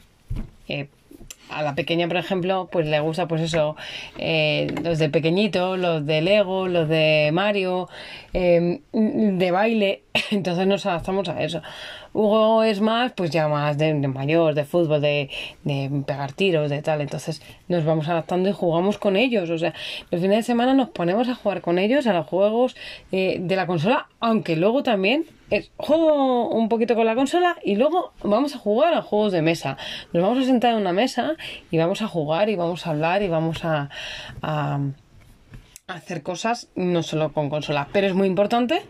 a 1.50 1.64
la 1.64 1.76
pequeña, 1.76 2.08
por 2.08 2.18
ejemplo, 2.18 2.70
pues 2.72 2.88
le 2.88 3.00
gusta, 3.00 3.28
pues 3.28 3.42
eso, 3.42 3.76
eh, 4.18 4.68
los 4.84 5.00
de 5.00 5.10
pequeñito, 5.10 5.78
los 5.78 6.06
de 6.06 6.22
Lego, 6.22 6.68
los 6.68 6.88
de 6.88 7.30
Mario, 7.34 7.90
em, 8.34 8.80
de 8.94 9.52
baile. 9.52 10.04
Entonces 10.32 10.68
nos 10.68 10.86
adaptamos 10.86 11.28
a 11.30 11.42
eso. 11.44 11.62
Hugo 12.14 12.64
es 12.64 12.82
más, 12.82 13.12
pues 13.14 13.30
ya 13.30 13.48
más 13.48 13.78
de, 13.78 13.94
mayor, 13.94 14.56
de 14.56 14.66
fútbol, 14.66 15.02
de, 15.02 15.30
pegar 16.06 16.34
tiros, 16.34 16.70
de 16.70 16.82
tal. 16.82 17.02
Entonces 17.02 17.42
nos 17.68 17.86
vamos 17.86 18.08
adaptando 18.08 18.50
y 18.50 18.52
jugamos 18.52 18.98
con 18.98 19.16
ellos. 19.16 19.50
O 19.50 19.58
sea, 19.58 19.74
los 20.10 20.22
fines 20.22 20.38
de 20.38 20.44
semana 20.44 20.74
nos 20.74 20.90
ponemos 20.90 21.30
a 21.30 21.36
jugar 21.36 21.62
con 21.62 21.78
ellos 21.78 22.08
a 22.08 22.14
los 22.14 22.26
juegos 22.26 22.76
eh, 23.12 23.38
de 23.40 23.56
la 23.56 23.68
consola, 23.68 24.08
aunque 24.20 24.56
luego 24.56 24.84
también 24.84 25.26
es, 25.50 25.72
juego 25.78 26.50
un 26.50 26.70
poquito 26.70 26.96
con 26.96 27.06
la 27.06 27.16
consola 27.16 27.58
y 27.64 27.76
luego 27.76 28.14
vamos 28.24 28.56
a 28.56 28.58
jugar 28.58 28.94
a 28.94 29.02
juegos 29.02 29.32
de 29.32 29.42
mesa. 29.42 29.78
Nos 30.14 30.24
vamos 30.24 30.40
a 30.40 30.44
sentar 30.44 30.74
en 30.74 30.82
una 30.82 30.94
mesa 30.94 31.36
y 31.72 31.78
vamos 31.78 32.02
a 32.02 32.08
jugar 32.08 32.50
y 32.50 32.56
vamos 32.56 32.88
a 32.88 32.92
hablar 32.92 33.22
y 33.22 33.28
vamos 33.28 33.64
a, 33.66 33.90
a 34.42 34.80
hacer 35.88 36.24
cosas 36.24 36.70
no 36.76 37.04
solo 37.04 37.34
con 37.34 37.50
consola. 37.50 37.88
Pero 37.92 38.08
es 38.08 38.14
muy 38.14 38.28
importante 38.28 38.84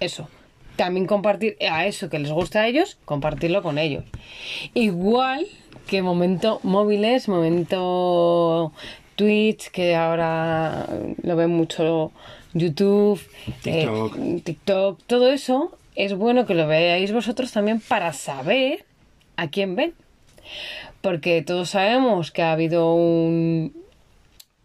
eso 0.00 0.28
también 0.76 1.06
compartir 1.06 1.56
a 1.70 1.86
eso 1.86 2.08
que 2.08 2.18
les 2.18 2.30
gusta 2.30 2.62
a 2.62 2.68
ellos, 2.68 2.98
compartirlo 3.04 3.62
con 3.62 3.78
ellos. 3.78 4.04
Igual 4.74 5.46
que 5.86 6.02
momento 6.02 6.60
móviles, 6.62 7.28
momento 7.28 8.72
Twitch, 9.16 9.70
que 9.70 9.94
ahora 9.94 10.86
lo 11.22 11.36
ven 11.36 11.50
mucho 11.50 12.12
YouTube, 12.54 13.20
eh, 13.64 13.88
TikTok. 14.44 15.00
todo 15.06 15.30
eso 15.30 15.76
es 15.94 16.14
bueno 16.14 16.46
que 16.46 16.54
lo 16.54 16.66
veáis 16.66 17.12
vosotros 17.12 17.52
también 17.52 17.80
para 17.80 18.12
saber 18.12 18.84
a 19.36 19.48
quién 19.48 19.76
ven. 19.76 19.94
Porque 21.00 21.42
todos 21.42 21.70
sabemos 21.70 22.30
que 22.30 22.42
ha 22.42 22.52
habido 22.52 22.94
un, 22.94 23.74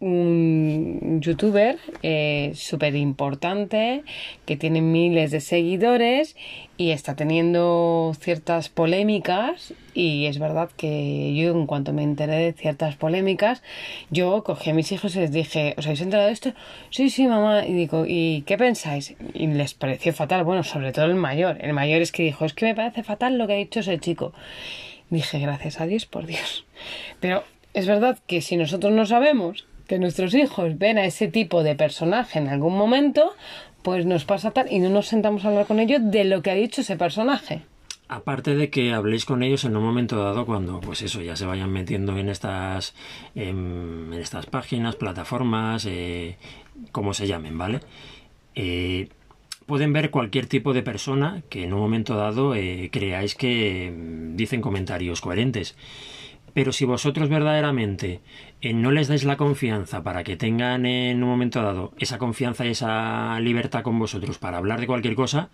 un 0.00 1.20
youtuber 1.20 1.76
eh, 2.04 2.52
súper 2.54 2.94
importante 2.94 4.04
que 4.46 4.56
tiene 4.56 4.80
miles 4.80 5.32
de 5.32 5.40
seguidores 5.40 6.36
y 6.76 6.90
está 6.90 7.16
teniendo 7.16 8.12
ciertas 8.20 8.68
polémicas. 8.68 9.74
Y 9.94 10.26
es 10.26 10.38
verdad 10.38 10.70
que 10.76 11.34
yo 11.34 11.50
en 11.50 11.66
cuanto 11.66 11.92
me 11.92 12.04
enteré 12.04 12.36
de 12.36 12.52
ciertas 12.52 12.94
polémicas 12.94 13.64
yo 14.10 14.44
cogí 14.44 14.70
a 14.70 14.74
mis 14.74 14.92
hijos 14.92 15.16
y 15.16 15.20
les 15.20 15.32
dije 15.32 15.74
¿os 15.76 15.86
habéis 15.86 16.02
enterado 16.02 16.28
de 16.28 16.34
esto? 16.34 16.52
sí, 16.90 17.10
sí 17.10 17.26
mamá 17.26 17.66
y 17.66 17.72
digo 17.72 18.04
¿y 18.06 18.44
qué 18.46 18.56
pensáis? 18.56 19.16
y 19.34 19.48
les 19.48 19.74
pareció 19.74 20.12
fatal. 20.12 20.44
Bueno 20.44 20.62
sobre 20.62 20.92
todo 20.92 21.06
el 21.06 21.16
mayor. 21.16 21.58
El 21.60 21.72
mayor 21.72 22.00
es 22.02 22.12
que 22.12 22.22
dijo 22.22 22.44
es 22.44 22.54
que 22.54 22.66
me 22.66 22.76
parece 22.76 23.02
fatal 23.02 23.38
lo 23.38 23.48
que 23.48 23.54
ha 23.54 23.56
dicho 23.56 23.80
ese 23.80 23.98
chico 23.98 24.32
dije 25.10 25.38
gracias 25.38 25.80
a 25.80 25.86
Dios 25.86 26.04
por 26.04 26.26
Dios 26.26 26.66
pero 27.18 27.42
es 27.72 27.86
verdad 27.86 28.18
que 28.26 28.40
si 28.40 28.56
nosotros 28.56 28.92
no 28.92 29.06
sabemos 29.06 29.66
que 29.88 29.98
nuestros 29.98 30.34
hijos 30.34 30.78
ven 30.78 30.98
a 30.98 31.06
ese 31.06 31.26
tipo 31.26 31.64
de 31.64 31.74
personaje 31.74 32.38
en 32.38 32.48
algún 32.48 32.76
momento, 32.76 33.34
pues 33.82 34.06
nos 34.06 34.24
pasa 34.24 34.52
tal 34.52 34.70
y 34.70 34.78
no 34.78 34.90
nos 34.90 35.08
sentamos 35.08 35.44
a 35.44 35.48
hablar 35.48 35.66
con 35.66 35.80
ellos 35.80 36.00
de 36.04 36.24
lo 36.24 36.42
que 36.42 36.50
ha 36.50 36.54
dicho 36.54 36.82
ese 36.82 36.96
personaje. 36.96 37.62
Aparte 38.06 38.54
de 38.54 38.70
que 38.70 38.92
habléis 38.92 39.24
con 39.24 39.42
ellos 39.42 39.64
en 39.64 39.76
un 39.76 39.82
momento 39.82 40.22
dado 40.22 40.46
cuando, 40.46 40.80
pues 40.80 41.02
eso, 41.02 41.20
ya 41.20 41.36
se 41.36 41.46
vayan 41.46 41.70
metiendo 41.72 42.16
en 42.16 42.28
estas, 42.28 42.94
em, 43.34 44.12
en, 44.12 44.20
estas 44.20 44.46
páginas, 44.46 44.96
plataformas, 44.96 45.86
eh, 45.86 46.36
como 46.92 47.12
se 47.12 47.26
llamen, 47.26 47.58
¿vale? 47.58 47.80
Eh, 48.54 49.08
pueden 49.66 49.92
ver 49.92 50.10
cualquier 50.10 50.46
tipo 50.46 50.72
de 50.72 50.82
persona 50.82 51.42
que 51.50 51.64
en 51.64 51.74
un 51.74 51.80
momento 51.80 52.14
dado 52.16 52.54
eh, 52.54 52.88
creáis 52.90 53.34
que 53.34 53.86
em, 53.86 54.36
dicen 54.36 54.60
comentarios 54.62 55.20
coherentes. 55.20 55.76
Pero 56.54 56.72
si 56.72 56.84
vosotros 56.84 57.28
verdaderamente 57.28 58.20
eh, 58.60 58.72
no 58.72 58.90
les 58.90 59.08
dais 59.08 59.24
la 59.24 59.36
confianza 59.36 60.02
para 60.02 60.24
que 60.24 60.36
tengan 60.36 60.86
en 60.86 61.22
un 61.22 61.28
momento 61.28 61.62
dado 61.62 61.92
esa 61.98 62.18
confianza 62.18 62.66
y 62.66 62.70
esa 62.70 63.38
libertad 63.40 63.82
con 63.82 63.98
vosotros 63.98 64.38
para 64.38 64.58
hablar 64.58 64.80
de 64.80 64.86
cualquier 64.86 65.14
cosa 65.14 65.50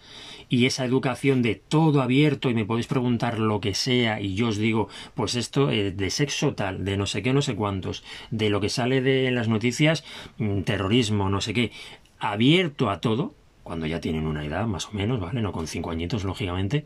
y 0.49 0.67
esa 0.67 0.85
educación 0.85 1.43
de 1.43 1.55
todo 1.57 2.03
abierto 2.03 2.51
y 2.51 2.55
me 2.55 2.65
podéis 2.65 2.87
preguntar 2.87 3.39
lo 3.39 3.61
que 3.61 3.75
sea 3.75 4.21
y 4.21 4.35
yo 4.35 4.49
os 4.49 4.57
digo 4.57 4.89
pues 5.15 5.35
esto 5.35 5.71
eh, 5.71 5.91
de 5.91 6.11
sexo 6.11 6.55
tal, 6.55 6.85
de 6.85 6.97
no 6.97 7.07
sé 7.07 7.23
qué, 7.23 7.33
no 7.33 7.43
sé 7.43 7.55
cuántos, 7.55 8.05
de 8.31 8.51
lo 8.51 8.61
que 8.61 8.69
sale 8.69 9.01
de 9.01 9.31
las 9.31 9.49
noticias, 9.49 10.05
mm, 10.39 10.63
terrorismo, 10.63 11.29
no 11.29 11.41
sé 11.41 11.55
qué, 11.55 11.73
abierto 12.19 12.91
a 12.91 13.01
todo, 13.01 13.35
cuando 13.63 13.87
ya 13.87 14.01
tienen 14.01 14.27
una 14.27 14.45
edad 14.45 14.67
más 14.67 14.87
o 14.87 14.93
menos, 14.93 15.21
¿vale? 15.21 15.41
No 15.41 15.53
con 15.53 15.67
cinco 15.67 15.91
añitos, 15.91 16.25
lógicamente, 16.25 16.85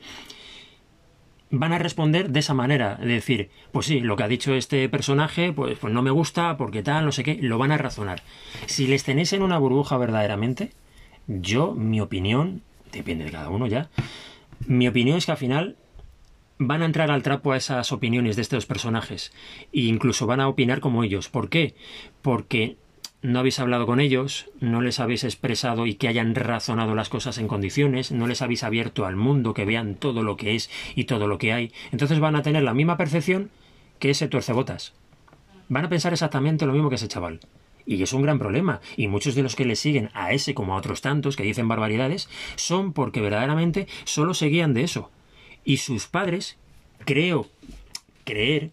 van 1.50 1.72
a 1.72 1.78
responder 1.78 2.30
de 2.30 2.40
esa 2.40 2.54
manera, 2.54 2.96
de 2.96 3.06
decir, 3.06 3.50
pues 3.72 3.86
sí, 3.86 4.00
lo 4.00 4.16
que 4.16 4.22
ha 4.22 4.28
dicho 4.28 4.54
este 4.54 4.88
personaje, 4.88 5.52
pues, 5.52 5.78
pues 5.78 5.92
no 5.92 6.02
me 6.02 6.10
gusta, 6.10 6.56
porque 6.56 6.82
tal, 6.82 7.04
no 7.04 7.12
sé 7.12 7.22
qué, 7.24 7.38
lo 7.40 7.58
van 7.58 7.72
a 7.72 7.78
razonar. 7.78 8.22
Si 8.66 8.86
les 8.86 9.04
tenéis 9.04 9.32
en 9.32 9.42
una 9.42 9.58
burbuja 9.58 9.96
verdaderamente, 9.96 10.70
yo, 11.26 11.74
mi 11.74 12.00
opinión, 12.00 12.62
depende 12.92 13.24
de 13.24 13.30
cada 13.30 13.50
uno 13.50 13.66
ya, 13.66 13.88
mi 14.66 14.88
opinión 14.88 15.18
es 15.18 15.26
que 15.26 15.32
al 15.32 15.38
final 15.38 15.76
van 16.58 16.82
a 16.82 16.86
entrar 16.86 17.10
al 17.10 17.22
trapo 17.22 17.52
a 17.52 17.56
esas 17.56 17.92
opiniones 17.92 18.36
de 18.36 18.42
estos 18.42 18.66
personajes 18.66 19.32
e 19.72 19.82
incluso 19.82 20.26
van 20.26 20.40
a 20.40 20.48
opinar 20.48 20.80
como 20.80 21.04
ellos. 21.04 21.28
¿Por 21.28 21.48
qué? 21.48 21.74
Porque 22.20 22.76
no 23.20 23.40
habéis 23.40 23.58
hablado 23.58 23.86
con 23.86 24.00
ellos, 24.00 24.48
no 24.60 24.80
les 24.80 25.00
habéis 25.00 25.24
expresado 25.24 25.86
y 25.86 25.94
que 25.94 26.08
hayan 26.08 26.34
razonado 26.34 26.94
las 26.94 27.08
cosas 27.08 27.38
en 27.38 27.48
condiciones, 27.48 28.12
no 28.12 28.26
les 28.26 28.42
habéis 28.42 28.62
abierto 28.62 29.06
al 29.06 29.16
mundo, 29.16 29.54
que 29.54 29.64
vean 29.64 29.96
todo 29.96 30.22
lo 30.22 30.36
que 30.36 30.54
es 30.54 30.70
y 30.94 31.04
todo 31.04 31.26
lo 31.26 31.38
que 31.38 31.52
hay. 31.52 31.72
Entonces 31.90 32.20
van 32.20 32.36
a 32.36 32.42
tener 32.42 32.62
la 32.62 32.74
misma 32.74 32.96
percepción 32.96 33.50
que 33.98 34.10
ese 34.10 34.28
tuercebotas. 34.28 34.94
Van 35.68 35.84
a 35.84 35.88
pensar 35.88 36.12
exactamente 36.12 36.64
lo 36.64 36.72
mismo 36.72 36.88
que 36.88 36.94
ese 36.94 37.08
chaval. 37.08 37.40
Y 37.84 38.02
es 38.02 38.12
un 38.12 38.22
gran 38.22 38.38
problema. 38.38 38.80
Y 38.96 39.08
muchos 39.08 39.34
de 39.34 39.42
los 39.42 39.56
que 39.56 39.64
le 39.64 39.74
siguen 39.74 40.10
a 40.14 40.32
ese 40.32 40.54
como 40.54 40.74
a 40.74 40.76
otros 40.76 41.00
tantos 41.00 41.36
que 41.36 41.42
dicen 41.42 41.68
barbaridades 41.68 42.28
son 42.56 42.92
porque 42.92 43.20
verdaderamente 43.20 43.88
solo 44.04 44.34
seguían 44.34 44.74
de 44.74 44.84
eso. 44.84 45.10
Y 45.64 45.78
sus 45.78 46.06
padres, 46.06 46.56
creo, 47.04 47.48
creer 48.24 48.70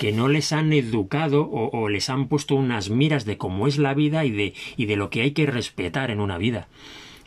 que 0.00 0.12
no 0.12 0.28
les 0.28 0.54
han 0.54 0.72
educado 0.72 1.46
o, 1.50 1.90
les 1.90 2.08
han 2.08 2.28
puesto 2.28 2.54
unas 2.54 2.88
miras 2.88 3.26
de 3.26 3.36
cómo 3.36 3.66
es 3.66 3.76
la 3.76 3.92
vida 3.92 4.24
y 4.24 4.30
de, 4.30 4.54
y 4.78 4.86
de 4.86 4.96
lo 4.96 5.10
que 5.10 5.20
hay 5.20 5.32
que 5.32 5.44
respetar 5.44 6.10
en 6.10 6.20
una 6.20 6.38
vida. 6.38 6.68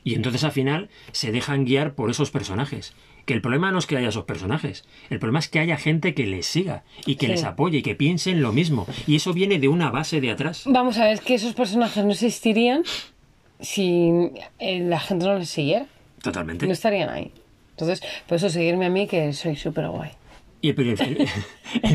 Y 0.04 0.16
entonces 0.16 0.44
al 0.44 0.54
final 0.54 0.90
se 1.12 1.32
dejan 1.32 1.66
guiar 1.66 1.94
por 1.94 2.10
esos 2.10 2.32
personajes. 2.32 2.96
Que 3.28 3.36
el 3.36 3.42
problema 3.42 3.72
no 3.72 3.78
es 3.78 3.86
que 3.86 3.96
haya 3.96 4.10
esos 4.10 4.26
personajes, 4.26 4.86
el 5.12 5.20
problema 5.20 5.38
es 5.38 5.50
que 5.50 5.60
haya 5.60 5.78
gente 5.78 6.16
que 6.16 6.26
les 6.26 6.48
siga 6.48 6.84
y 7.06 7.18
que 7.18 7.28
les 7.28 7.44
apoye 7.44 7.78
y 7.78 7.84
que 7.84 7.94
piensen 7.94 8.42
lo 8.42 8.52
mismo. 8.52 8.88
Y 9.06 9.18
eso 9.18 9.34
viene 9.34 9.60
de 9.60 9.68
una 9.68 9.92
base 9.92 10.20
de 10.20 10.32
atrás. 10.32 10.64
Vamos 10.66 10.98
a 10.98 11.04
ver, 11.04 11.14
es 11.14 11.22
que 11.22 11.36
esos 11.36 11.54
personajes 11.54 12.04
no 12.04 12.12
existirían 12.12 12.82
si 13.60 14.32
eh, 14.58 14.80
la 14.80 15.00
gente 15.00 15.26
no 15.26 15.38
les 15.38 15.50
siguiera. 15.50 15.86
Totalmente. 16.24 16.66
No 16.66 16.74
estarían 16.74 17.10
ahí. 17.10 17.32
Entonces, 17.70 18.02
por 18.28 18.38
eso 18.38 18.50
seguirme 18.50 18.88
a 18.88 18.90
mí 18.90 19.06
que 19.06 19.32
soy 19.34 19.58
súper 19.58 19.90
guay. 19.90 20.10
Y 20.64 20.70
el, 20.70 20.76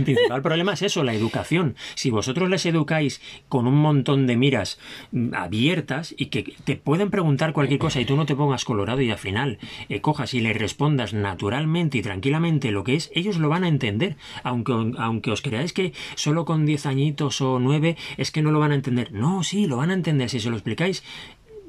principal 0.04 0.42
problema 0.42 0.74
es 0.74 0.82
eso, 0.82 1.02
la 1.02 1.14
educación. 1.14 1.74
Si 1.94 2.10
vosotros 2.10 2.50
les 2.50 2.66
educáis 2.66 3.22
con 3.48 3.66
un 3.66 3.76
montón 3.76 4.26
de 4.26 4.36
miras 4.36 4.78
mm, 5.10 5.32
abiertas 5.34 6.14
y 6.18 6.26
que 6.26 6.54
te 6.64 6.76
pueden 6.76 7.08
preguntar 7.08 7.54
cualquier 7.54 7.80
cosa 7.80 7.98
y 7.98 8.04
tú 8.04 8.14
no 8.14 8.26
te 8.26 8.36
pongas 8.36 8.66
colorado 8.66 9.00
y 9.00 9.10
al 9.10 9.16
final 9.16 9.58
eh, 9.88 10.02
cojas 10.02 10.34
y 10.34 10.40
les 10.40 10.54
respondas 10.54 11.14
naturalmente 11.14 11.96
y 11.96 12.02
tranquilamente 12.02 12.70
lo 12.70 12.84
que 12.84 12.96
es, 12.96 13.10
ellos 13.14 13.38
lo 13.38 13.48
van 13.48 13.64
a 13.64 13.68
entender. 13.68 14.16
Aunque, 14.42 14.74
aunque 14.98 15.30
os 15.30 15.40
creáis 15.40 15.72
que 15.72 15.94
solo 16.14 16.44
con 16.44 16.66
10 16.66 16.84
añitos 16.84 17.40
o 17.40 17.58
9 17.58 17.96
es 18.18 18.30
que 18.30 18.42
no 18.42 18.50
lo 18.50 18.58
van 18.58 18.72
a 18.72 18.74
entender. 18.74 19.12
No, 19.12 19.44
sí, 19.44 19.66
lo 19.66 19.78
van 19.78 19.88
a 19.88 19.94
entender. 19.94 20.28
Si 20.28 20.40
se 20.40 20.50
lo 20.50 20.56
explicáis 20.56 21.02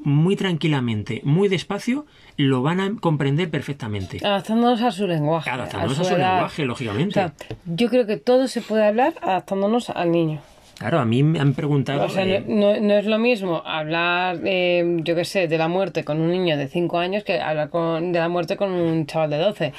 muy 0.03 0.35
tranquilamente, 0.35 1.21
muy 1.23 1.49
despacio, 1.49 2.05
lo 2.37 2.61
van 2.61 2.79
a 2.79 2.95
comprender 2.99 3.49
perfectamente. 3.49 4.19
Adaptándonos 4.23 4.81
a 4.81 4.91
su 4.91 5.07
lenguaje. 5.07 5.49
Adaptándonos 5.49 5.99
a 5.99 6.03
su, 6.03 6.17
lenguaje, 6.17 6.65
lógicamente. 6.65 7.31
yo 7.65 7.89
creo 7.89 8.05
que 8.05 8.17
todo 8.17 8.47
se 8.47 8.61
puede 8.61 8.85
hablar 8.85 9.13
adaptándonos 9.21 9.89
al 9.89 10.11
niño. 10.11 10.41
Claro, 10.77 10.99
a 10.99 11.05
mí 11.05 11.23
me 11.23 11.39
han 11.41 11.53
preguntado. 11.53 12.05
O 12.05 12.09
sea, 12.09 12.25
no, 12.47 12.71
es 12.71 13.05
lo 13.05 13.19
mismo 13.19 13.61
hablar, 13.65 14.39
eh, 14.45 14.99
yo 15.03 15.13
qué 15.13 15.25
sé, 15.25 15.49
de 15.49 15.57
la 15.57 15.67
muerte 15.67 16.05
con 16.05 16.21
un 16.21 16.31
niño 16.31 16.55
de 16.55 16.69
5 16.69 16.97
años 16.97 17.25
que 17.25 17.41
hablar 17.41 17.69
con, 17.69 18.13
de 18.13 18.19
la 18.19 18.29
muerte 18.29 18.55
con 18.55 18.71
un 18.71 19.05
chaval 19.05 19.29
de 19.31 19.37
12. 19.39 19.73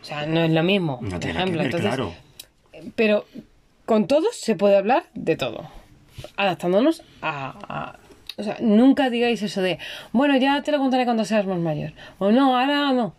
O 0.00 0.04
sea, 0.04 0.24
no 0.24 0.40
es 0.40 0.50
lo 0.50 0.62
mismo, 0.62 1.00
por 1.00 1.22
ejemplo. 1.22 1.62
claro. 1.78 2.14
Pero 2.96 3.26
con 3.84 4.06
todos 4.06 4.34
se 4.34 4.54
puede 4.54 4.78
hablar 4.78 5.04
de 5.12 5.36
todo, 5.36 5.68
adaptándonos 6.36 7.02
a 7.20 7.98
o 8.40 8.42
sea, 8.42 8.56
nunca 8.60 9.10
digáis 9.10 9.42
eso 9.42 9.62
de, 9.62 9.78
bueno, 10.12 10.36
ya 10.36 10.62
te 10.62 10.72
lo 10.72 10.78
contaré 10.78 11.04
cuando 11.04 11.24
seas 11.24 11.46
más 11.46 11.58
mayor. 11.58 11.92
O 12.18 12.32
no, 12.32 12.58
ahora 12.58 12.92
no 12.92 13.14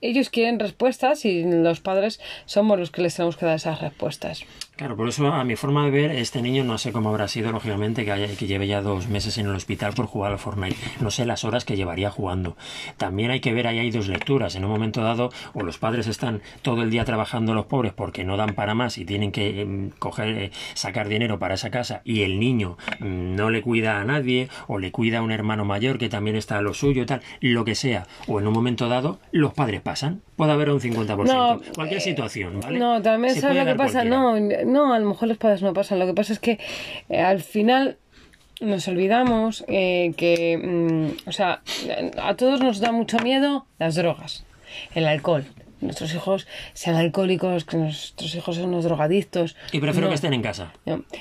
ellos 0.00 0.30
quieren 0.30 0.58
respuestas 0.58 1.24
y 1.24 1.42
los 1.44 1.80
padres 1.80 2.20
somos 2.46 2.78
los 2.78 2.90
que 2.90 3.02
les 3.02 3.14
tenemos 3.14 3.36
que 3.36 3.46
dar 3.46 3.56
esas 3.56 3.80
respuestas. 3.80 4.44
Claro, 4.78 4.96
por 4.96 5.08
eso 5.08 5.26
a 5.26 5.42
mi 5.42 5.56
forma 5.56 5.84
de 5.84 5.90
ver, 5.90 6.12
este 6.12 6.40
niño 6.40 6.62
no 6.62 6.78
sé 6.78 6.92
cómo 6.92 7.08
habrá 7.08 7.26
sido, 7.26 7.50
lógicamente, 7.50 8.04
que, 8.04 8.12
haya, 8.12 8.28
que 8.28 8.46
lleve 8.46 8.68
ya 8.68 8.80
dos 8.80 9.08
meses 9.08 9.36
en 9.36 9.46
el 9.46 9.54
hospital 9.56 9.92
por 9.92 10.06
jugar 10.06 10.30
al 10.30 10.38
Fortnite. 10.38 10.76
No 11.00 11.10
sé 11.10 11.26
las 11.26 11.42
horas 11.42 11.64
que 11.64 11.74
llevaría 11.74 12.12
jugando. 12.12 12.56
También 12.96 13.32
hay 13.32 13.40
que 13.40 13.52
ver, 13.52 13.66
ahí 13.66 13.80
hay 13.80 13.90
dos 13.90 14.06
lecturas. 14.06 14.54
En 14.54 14.64
un 14.64 14.70
momento 14.70 15.02
dado, 15.02 15.30
o 15.52 15.64
los 15.64 15.78
padres 15.78 16.06
están 16.06 16.42
todo 16.62 16.84
el 16.84 16.90
día 16.90 17.04
trabajando 17.04 17.54
los 17.54 17.66
pobres 17.66 17.92
porque 17.92 18.22
no 18.22 18.36
dan 18.36 18.54
para 18.54 18.76
más 18.76 18.98
y 18.98 19.04
tienen 19.04 19.32
que 19.32 19.62
em, 19.62 19.90
coger, 19.98 20.28
eh, 20.28 20.50
sacar 20.74 21.08
dinero 21.08 21.40
para 21.40 21.54
esa 21.54 21.70
casa 21.70 22.00
y 22.04 22.22
el 22.22 22.38
niño 22.38 22.78
mm, 23.00 23.34
no 23.34 23.50
le 23.50 23.62
cuida 23.62 24.00
a 24.00 24.04
nadie 24.04 24.48
o 24.68 24.78
le 24.78 24.92
cuida 24.92 25.18
a 25.18 25.22
un 25.22 25.32
hermano 25.32 25.64
mayor 25.64 25.98
que 25.98 26.08
también 26.08 26.36
está 26.36 26.56
a 26.56 26.62
lo 26.62 26.72
suyo 26.72 27.02
y 27.02 27.06
tal, 27.06 27.20
lo 27.40 27.64
que 27.64 27.74
sea. 27.74 28.06
O 28.28 28.38
en 28.38 28.46
un 28.46 28.52
momento 28.52 28.88
dado, 28.88 29.18
los 29.32 29.54
padres 29.54 29.80
pasan. 29.80 30.22
Puede 30.36 30.52
haber 30.52 30.70
un 30.70 30.78
50%. 30.78 31.24
No, 31.24 31.60
Cualquier 31.74 32.00
situación, 32.00 32.60
¿vale? 32.60 32.78
No, 32.78 33.02
también 33.02 33.34
sabes 33.34 33.56
lo 33.56 33.64
que 33.64 33.74
pasa. 33.74 34.04
No, 34.04 34.36
no, 34.68 34.92
a 34.94 34.98
lo 34.98 35.08
mejor 35.08 35.28
los 35.28 35.38
padres 35.38 35.62
no 35.62 35.72
pasan. 35.72 35.98
Lo 35.98 36.06
que 36.06 36.14
pasa 36.14 36.32
es 36.32 36.38
que 36.38 36.58
eh, 37.08 37.20
al 37.20 37.40
final 37.40 37.96
nos 38.60 38.88
olvidamos 38.88 39.64
eh, 39.68 40.12
que, 40.16 40.58
mm, 40.58 41.28
o 41.28 41.32
sea, 41.32 41.62
a 42.22 42.34
todos 42.34 42.60
nos 42.60 42.80
da 42.80 42.92
mucho 42.92 43.18
miedo 43.18 43.66
las 43.78 43.94
drogas, 43.94 44.44
el 44.94 45.06
alcohol, 45.06 45.46
nuestros 45.80 46.12
hijos 46.14 46.46
sean 46.72 46.96
alcohólicos, 46.96 47.64
que 47.64 47.76
nuestros 47.76 48.34
hijos 48.34 48.56
sean 48.56 48.68
unos 48.68 48.84
drogadictos. 48.84 49.56
Y 49.72 49.80
prefiero 49.80 50.08
que 50.08 50.14
estén 50.14 50.32
en 50.32 50.42
casa. 50.42 50.72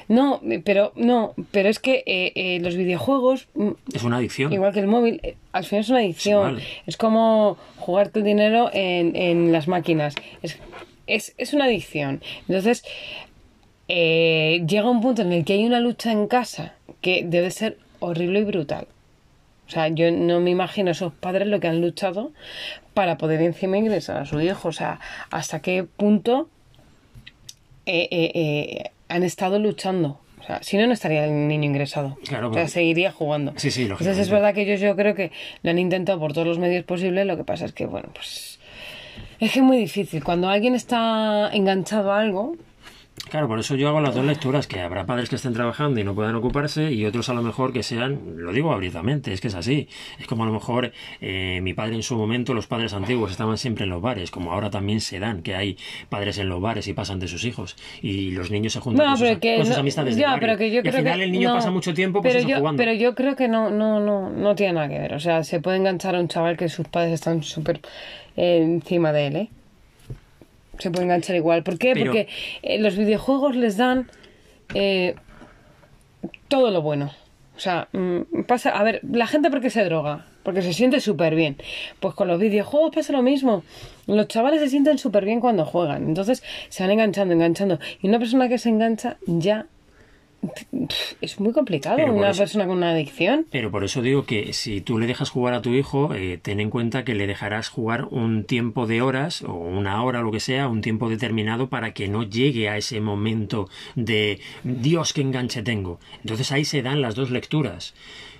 No, 0.08 0.42
pero 0.64 0.94
no, 0.96 1.34
pero 1.52 1.70
es 1.70 1.80
que 1.80 2.04
eh, 2.06 2.32
eh, 2.36 2.60
los 2.62 2.76
videojuegos 2.76 3.48
mm, 3.54 3.70
es 3.94 4.04
una 4.04 4.18
adicción. 4.18 4.52
Igual 4.52 4.74
que 4.74 4.80
el 4.80 4.88
móvil, 4.88 5.22
al 5.52 5.64
final 5.64 5.82
es 5.82 5.90
una 5.90 6.00
adicción. 6.00 6.60
Es, 6.86 6.98
como 6.98 7.58
jugarte 7.78 8.20
el 8.20 8.26
dinero 8.26 8.70
en, 8.74 9.16
en 9.16 9.52
las 9.52 9.68
máquinas. 9.68 10.16
Es, 10.42 10.58
es, 11.06 11.36
es, 11.38 11.54
una 11.54 11.66
adicción. 11.66 12.22
Entonces, 12.48 12.84
llega 13.88 14.90
un 14.90 15.02
punto 15.02 15.22
en 15.22 15.32
el 15.32 15.46
que 15.46 15.54
hay 15.54 15.66
una 15.66 15.80
lucha 15.80 16.12
en 16.12 16.28
casa 16.28 16.74
que 17.02 17.24
debe 17.26 17.52
ser 17.52 17.78
horrible 18.00 18.40
y 18.40 18.44
brutal. 18.44 18.88
O 19.68 19.70
sea, 19.70 19.90
yo 19.90 20.12
no 20.12 20.40
me 20.40 20.50
imagino 20.50 20.90
a 20.90 20.92
esos 20.92 21.14
padres 21.14 21.48
lo 21.48 21.60
que 21.60 21.68
han 21.68 21.82
luchado 21.82 22.32
para 22.94 23.18
poder 23.18 23.42
encima 23.42 23.78
ingresar 23.78 24.18
a 24.18 24.26
su 24.26 24.40
hijo. 24.40 24.70
O 24.70 24.72
sea, 24.72 25.00
hasta 25.30 25.62
qué 25.62 25.84
punto 25.84 26.48
eh, 27.86 28.08
eh, 28.10 28.32
eh, 28.34 28.92
han 29.10 29.24
estado 29.24 29.60
luchando. 29.60 30.20
O 30.40 30.44
sea, 30.44 30.64
si 30.64 30.78
no, 30.78 30.88
no 30.88 30.94
estaría 30.94 31.26
el 31.26 31.50
niño 31.50 31.66
ingresado. 31.66 32.18
Claro, 32.26 32.50
o 32.50 32.54
sea, 32.54 32.70
seguiría 32.70 33.12
jugando. 33.12 33.54
Sí, 33.58 33.70
sí, 33.70 33.84
Entonces 33.84 34.18
es 34.18 34.30
verdad 34.30 34.54
que 34.54 34.62
ellos 34.62 34.80
yo 34.80 34.96
creo 34.96 35.14
que 35.14 35.32
lo 35.64 35.72
han 35.72 35.80
intentado 35.80 36.18
por 36.18 36.32
todos 36.32 36.48
los 36.48 36.60
medios 36.60 36.86
posibles. 36.86 37.26
Lo 37.26 37.36
que 37.36 37.44
pasa 37.44 37.66
es 37.66 37.74
que, 37.74 37.86
bueno, 37.86 38.10
pues... 38.14 38.60
Es 39.40 39.52
que 39.52 39.60
es 39.60 39.66
muy 39.66 39.78
difícil. 39.78 40.24
Cuando 40.24 40.48
alguien 40.48 40.76
está 40.76 41.50
enganchado 41.52 42.14
a 42.14 42.22
algo, 42.22 42.56
Claro, 43.30 43.48
por 43.48 43.60
eso 43.60 43.76
yo 43.76 43.90
hago 43.90 44.02
las 44.02 44.16
dos 44.16 44.26
lecturas, 44.26 44.68
que 44.68 44.80
habrá 44.80 45.06
padres 45.06 45.30
que 45.30 45.36
estén 45.36 45.54
trabajando 45.54 46.00
y 46.00 46.04
no 46.04 46.16
puedan 46.16 46.36
ocuparse 46.36 46.92
y 46.92 47.06
otros 47.06 47.30
a 47.30 47.34
lo 47.34 47.42
mejor 47.42 47.74
que 47.74 47.84
sean, 47.84 48.20
lo 48.38 48.52
digo 48.52 48.72
abiertamente, 48.72 49.34
es 49.34 49.42
que 49.42 49.48
es 49.48 49.56
así. 49.56 49.88
Es 50.20 50.28
como 50.28 50.44
a 50.44 50.46
lo 50.48 50.54
mejor 50.54 50.92
eh, 51.22 51.60
mi 51.62 51.74
padre 51.74 51.96
en 51.96 52.04
su 52.04 52.16
momento, 52.16 52.54
los 52.54 52.68
padres 52.68 52.94
antiguos 52.94 53.32
estaban 53.32 53.58
siempre 53.58 53.84
en 53.84 53.90
los 53.90 54.02
bares, 54.02 54.32
como 54.32 54.52
ahora 54.54 54.70
también 54.70 55.02
se 55.02 55.20
dan, 55.20 55.42
que 55.42 55.56
hay 55.56 55.78
padres 56.10 56.38
en 56.38 56.50
los 56.50 56.62
bares 56.62 56.88
y 56.88 56.94
pasan 56.94 57.20
de 57.20 57.28
sus 57.28 57.44
hijos 57.44 57.76
y 58.02 58.32
los 58.32 58.52
niños 58.52 58.74
se 58.74 58.80
juntan 58.80 59.06
con, 59.06 59.18
sus, 59.18 59.78
amistades 59.78 60.16
ya, 60.16 60.38
Pero 60.40 60.58
que 60.58 60.72
yo 60.72 60.82
y 60.84 60.88
al 60.88 60.94
final 60.94 61.22
el 61.22 61.32
niño 61.32 61.54
pasa 61.54 61.72
mucho 61.72 61.94
tiempo 61.94 62.22
pues 62.22 62.34
pero 62.34 62.48
yo, 62.48 62.58
jugando. 62.58 62.78
Pero 62.78 62.94
yo 62.94 63.16
creo 63.16 63.36
que 63.36 63.48
no, 63.48 63.70
no, 63.70 64.00
no, 64.00 64.30
no 64.30 64.56
tiene 64.56 64.74
nada 64.74 64.90
que 64.90 65.00
ver. 65.00 65.14
O 65.14 65.20
sea, 65.20 65.44
se 65.44 65.60
puede 65.60 65.78
enganchar 65.78 66.16
a 66.16 66.20
un 66.20 66.28
chaval 66.28 66.58
que 66.58 66.70
sus 66.70 66.88
padres 66.88 67.14
están 67.14 67.44
súper 67.44 67.82
eh, 68.36 68.62
encima 68.62 69.12
de 69.12 69.28
él, 69.28 69.36
¿eh? 69.36 69.50
Se 70.80 70.92
puede 70.92 71.06
enganchar 71.06 71.36
igual. 71.36 71.64
¿Por 71.64 71.78
qué? 71.78 71.96
Porque 71.96 72.28
eh, 72.62 72.80
los 72.80 72.98
videojuegos 72.98 73.56
les 73.56 73.78
dan 73.78 74.10
eh, 74.74 75.16
todo 76.48 76.72
lo 76.72 76.82
bueno. 76.82 77.12
O 77.56 77.60
sea, 77.60 77.88
mm, 77.92 78.44
pasa. 78.48 78.70
A 78.70 78.84
ver, 78.84 79.02
la 79.04 79.28
gente 79.28 79.50
porque 79.50 79.70
se 79.70 79.84
droga, 79.84 80.26
porque 80.44 80.62
se 80.62 80.74
siente 80.74 81.00
súper 81.02 81.36
bien. 81.36 81.58
Pues 82.00 82.14
con 82.14 82.28
los 82.28 82.40
videojuegos 82.40 82.94
pasa 82.94 83.14
lo 83.14 83.22
mismo. 83.22 83.64
Los 84.06 84.28
chavales 84.28 84.62
se 84.62 84.70
sienten 84.70 84.98
súper 84.98 85.26
bien 85.26 85.40
cuando 85.40 85.66
juegan. 85.66 86.04
Entonces 86.08 86.44
se 86.70 86.84
van 86.84 86.92
enganchando, 86.92 87.34
enganchando. 87.34 87.80
Y 88.02 88.08
una 88.08 88.20
persona 88.20 88.48
que 88.48 88.58
se 88.58 88.70
engancha 88.70 89.18
ya 89.26 89.66
es 91.22 91.40
muy 91.40 91.52
complicado 91.52 91.98
una 92.06 92.32
persona 92.32 92.68
con 92.68 92.78
una 92.78 92.92
adicción. 92.92 93.46
Pero 93.52 93.72
por 93.72 93.84
eso 93.84 94.02
digo 94.02 94.26
que 94.26 94.54
si 94.54 94.82
tú 94.82 94.98
le 94.98 95.08
dejas 95.08 95.30
jugar 95.30 95.54
a 95.54 95.62
tu 95.62 95.72
hijo, 95.72 96.14
eh, 96.14 96.40
ten 96.42 96.60
en 96.60 96.70
cuenta 96.70 97.04
que 97.04 97.16
le 97.16 97.28
dejarás 97.28 97.70
jugar 97.70 98.06
un 98.12 98.44
tiempo 98.44 98.88
de 98.88 99.02
horas 99.02 99.42
o 99.42 99.54
una 99.54 100.04
hora 100.04 100.20
o 100.20 100.24
lo 100.24 100.32
que 100.32 100.40
sea, 100.40 100.68
un 100.68 100.82
tiempo 100.82 101.10
determinado 101.10 101.70
para 101.70 101.94
que 101.94 102.08
no 102.08 102.24
llegue 102.24 102.70
a 102.70 102.78
ese 102.78 103.02
momento 103.02 103.70
de 103.96 104.40
Dios 104.64 105.14
qué 105.14 105.22
enganche 105.22 105.64
tengo. 105.64 106.00
Entonces 106.22 106.52
ahí 106.52 106.66
se 106.66 106.82
dan 106.82 107.02
las 107.02 107.16
dos 107.16 107.32
lecturas. 107.32 107.94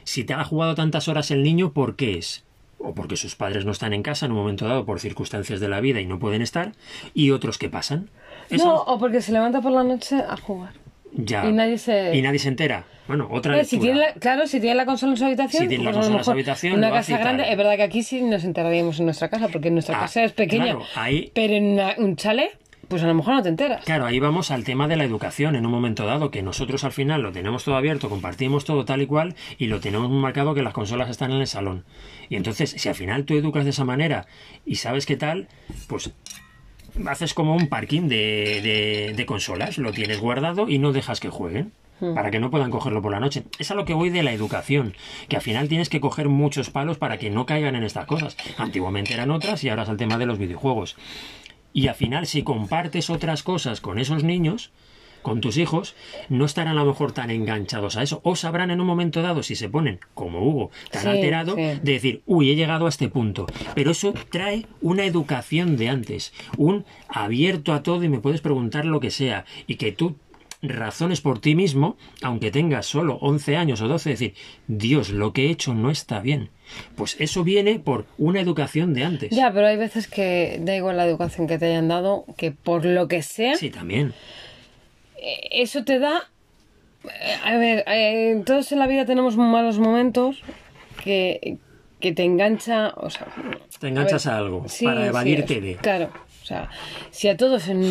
Si 0.04 0.24
te 0.24 0.34
ha 0.34 0.44
jugado 0.44 0.76
tantas 0.76 1.08
horas 1.08 1.32
el 1.32 1.44
niño, 1.44 1.74
¿por 1.74 1.96
qué 1.96 2.18
es? 2.18 2.44
o 2.80 2.94
porque 2.94 3.18
sus 3.18 3.36
padres 3.36 3.66
no 3.66 3.72
están 3.72 3.92
en 3.92 4.04
casa 4.04 4.28
en 4.28 4.34
un 4.34 4.38
momento 4.38 4.68
dado 4.68 4.86
por 4.86 5.00
circunstancias 5.00 5.60
de 5.60 5.68
la 5.68 5.82
vida 5.82 6.00
y 6.00 6.06
no 6.06 6.20
pueden 6.20 6.44
estar, 6.44 6.74
y 7.16 7.32
otros 7.32 7.58
que 7.58 7.70
pasan. 7.70 8.12
No, 8.52 8.76
o 8.84 9.00
porque 9.00 9.20
se 9.20 9.32
levanta 9.32 9.62
por 9.62 9.72
la 9.72 9.84
noche 9.84 10.16
a 10.16 10.38
jugar. 10.38 10.74
Y 11.18 11.52
nadie 11.52 11.78
se... 11.78 12.16
Y 12.16 12.22
nadie 12.22 12.40
se 12.40 12.50
entera. 12.50 12.86
Bueno, 13.08 13.28
otra 13.32 13.64
si 13.64 13.80
tiene 13.80 14.02
Claro, 14.20 14.48
si 14.48 14.60
tiene 14.60 14.76
la 14.76 14.86
consola 14.86 15.14
en 15.14 15.18
su 15.18 15.26
habitación. 15.26 15.64
Si 15.64 15.70
tiene 15.70 15.84
la 15.84 15.92
pues 15.92 15.98
consola 15.98 16.18
en 16.20 16.24
su 16.24 16.32
habitación. 16.32 16.74
Una 16.78 16.92
casa 16.92 17.18
grande, 17.18 17.50
es 17.50 17.58
verdad 17.58 17.76
que 17.76 17.84
aquí 17.84 18.04
sí 18.04 18.22
nos 18.22 18.44
enteraríamos 18.44 19.00
en 19.00 19.06
nuestra 19.06 19.30
casa, 19.30 19.48
porque 19.48 19.72
nuestra 19.72 19.98
ah, 19.98 20.02
casa 20.02 20.24
es 20.24 20.34
pequeña. 20.34 20.78
ahí... 20.96 21.32
Pero 21.34 21.54
en 21.54 21.80
un 21.98 22.16
chale, 22.18 22.52
pues 22.88 23.04
a 23.04 23.08
lo 23.08 23.14
mejor 23.14 23.36
no 23.36 23.44
te 23.44 23.50
enteras. 23.50 23.84
Claro, 23.86 24.06
ahí 24.06 24.20
vamos 24.20 24.52
al 24.52 24.64
tema 24.64 24.88
de 24.88 24.96
la 24.96 25.04
educación 25.04 25.56
en 25.56 25.66
un 25.66 25.72
momento 25.72 26.06
dado, 26.06 26.32
que 26.32 26.42
nosotros 26.42 26.84
al 26.84 26.92
final 26.92 27.22
lo 27.22 27.32
tenemos 27.32 27.64
todo 27.64 27.76
abierto, 27.76 28.10
compartimos 28.10 28.66
todo 28.66 28.86
tal 28.86 29.02
y 29.02 29.08
cual, 29.08 29.36
y 29.58 29.68
lo 29.68 29.80
tenemos 29.80 30.10
marcado 30.10 30.54
que 30.54 30.62
las 30.62 30.74
consolas 30.74 31.10
están 31.10 31.32
en 31.32 31.42
el 31.42 31.48
salón. 31.48 31.86
Y 32.30 32.36
entonces, 32.36 32.72
si 32.72 32.90
al 32.90 32.96
final 32.96 33.26
tú 33.26 33.36
educas 33.36 33.64
de 33.64 33.72
esa 33.72 33.86
manera 33.86 34.26
y 34.66 34.76
sabes 34.76 35.06
qué 35.06 35.18
tal, 35.18 35.48
pues 35.88 36.12
haces 37.06 37.34
como 37.34 37.56
un 37.56 37.68
parking 37.68 38.08
de, 38.08 39.14
de, 39.16 39.26
consolas, 39.26 39.78
lo 39.78 39.92
tienes 39.92 40.20
guardado 40.20 40.70
y 40.70 40.80
no 40.80 40.92
dejas 40.92 41.20
que 41.20 41.30
jueguen 41.30 41.72
hmm. 42.00 42.14
para 42.14 42.32
que 42.32 42.40
no 42.40 42.50
puedan 42.50 42.72
cogerlo 42.72 43.02
por 43.02 43.12
la 43.12 43.20
noche. 43.20 43.44
Es 43.60 43.72
a 43.72 43.76
lo 43.76 43.86
que 43.86 43.94
voy 43.94 44.10
de 44.10 44.24
la 44.24 44.34
educación, 44.34 44.96
que 45.28 45.36
al 45.36 45.42
final 45.42 45.68
tienes 45.68 45.90
que 45.90 46.00
coger 46.00 46.30
muchos 46.30 46.70
palos 46.70 46.98
para 46.98 47.18
que 47.18 47.30
no 47.30 47.46
caigan 47.46 47.76
en 47.76 47.84
estas 47.84 48.06
cosas. 48.06 48.38
Antiguamente 48.58 49.14
eran 49.14 49.32
otras 49.32 49.64
y 49.64 49.70
ahora 49.70 49.84
es 49.84 49.90
el 49.90 49.98
tema 49.98 50.18
de 50.18 50.26
los 50.26 50.40
videojuegos. 50.40 50.96
Y 51.74 51.88
al 51.88 51.96
final, 51.96 52.26
si 52.26 52.44
compartes 52.44 53.10
otras 53.10 53.44
cosas 53.44 53.82
con 53.82 54.00
esos 54.00 54.24
niños, 54.24 54.72
con 55.28 55.42
tus 55.42 55.58
hijos, 55.58 55.94
no 56.30 56.46
estarán 56.46 56.78
a 56.78 56.86
lo 56.86 56.86
mejor 56.86 57.12
tan 57.12 57.32
enganchados 57.32 57.98
a 57.98 58.02
eso, 58.02 58.22
o 58.24 58.38
sabrán 58.38 58.72
en 58.72 58.80
un 58.80 58.88
momento 58.88 59.22
dado, 59.22 59.44
si 59.44 59.58
se 59.58 59.68
ponen, 59.68 60.00
como 60.14 60.42
Hugo, 60.42 60.72
tan 60.90 61.06
alterado, 61.06 61.54
de 61.58 61.80
decir, 61.82 62.22
uy, 62.26 62.50
he 62.50 62.56
llegado 62.56 62.86
a 62.86 62.90
este 62.90 63.10
punto. 63.10 63.46
Pero 63.76 63.92
eso 63.92 64.14
trae 64.30 64.68
una 64.80 65.04
educación 65.04 65.76
de 65.76 65.90
antes, 65.90 66.32
un 66.56 66.86
abierto 67.10 67.74
a 67.74 67.84
todo 67.84 68.06
y 68.06 68.08
me 68.08 68.20
puedes 68.20 68.40
preguntar 68.40 68.86
lo 68.86 69.02
que 69.02 69.12
sea, 69.12 69.44
y 69.68 69.76
que 69.76 69.92
tú 69.92 70.16
razones 70.62 71.20
por 71.20 71.40
ti 71.40 71.56
mismo, 71.56 71.98
aunque 72.22 72.50
tengas 72.50 72.86
solo 72.86 73.18
11 73.20 73.58
años 73.58 73.82
o 73.82 73.90
12, 73.90 74.10
decir, 74.12 74.34
Dios, 74.68 75.10
lo 75.10 75.34
que 75.34 75.48
he 75.48 75.50
hecho 75.52 75.74
no 75.74 75.92
está 75.92 76.22
bien. 76.22 76.52
Pues 76.96 77.18
eso 77.20 77.44
viene 77.44 77.80
por 77.80 78.06
una 78.18 78.40
educación 78.40 78.94
de 78.94 79.04
antes. 79.04 79.30
Ya, 79.32 79.52
pero 79.52 79.68
hay 79.68 79.76
veces 79.76 80.08
que 80.08 80.58
da 80.62 80.74
igual 80.74 80.96
la 80.96 81.06
educación 81.06 81.48
que 81.48 81.58
te 81.58 81.66
hayan 81.66 81.90
dado, 81.90 82.24
que 82.38 82.52
por 82.52 82.86
lo 82.86 83.10
que 83.10 83.24
sea. 83.24 83.56
Sí, 83.56 83.70
también. 83.70 84.14
Eh, 85.18 85.62
eso 85.64 85.84
te 85.84 86.00
da. 86.00 86.30
Eh, 87.04 87.36
a 87.44 87.58
ver, 87.58 87.84
eh, 87.88 88.42
todos 88.46 88.72
en 88.72 88.80
la 88.80 88.88
vida 88.88 89.06
tenemos 89.06 89.38
malos 89.38 89.80
momentos 89.80 90.42
que, 91.04 91.58
que 92.00 92.14
te 92.14 92.24
engancha. 92.24 92.94
O 92.96 93.10
sea, 93.10 93.28
te 93.80 93.88
enganchas 93.88 94.28
a, 94.28 94.38
algo 94.38 94.66
para 94.84 95.06
evadirte 95.06 95.62
de. 95.62 95.76
Claro. 95.76 96.10
O 96.42 96.46
sea, 96.48 96.70
si 97.12 97.28
a 97.28 97.36
todos 97.36 97.68
en 97.68 97.84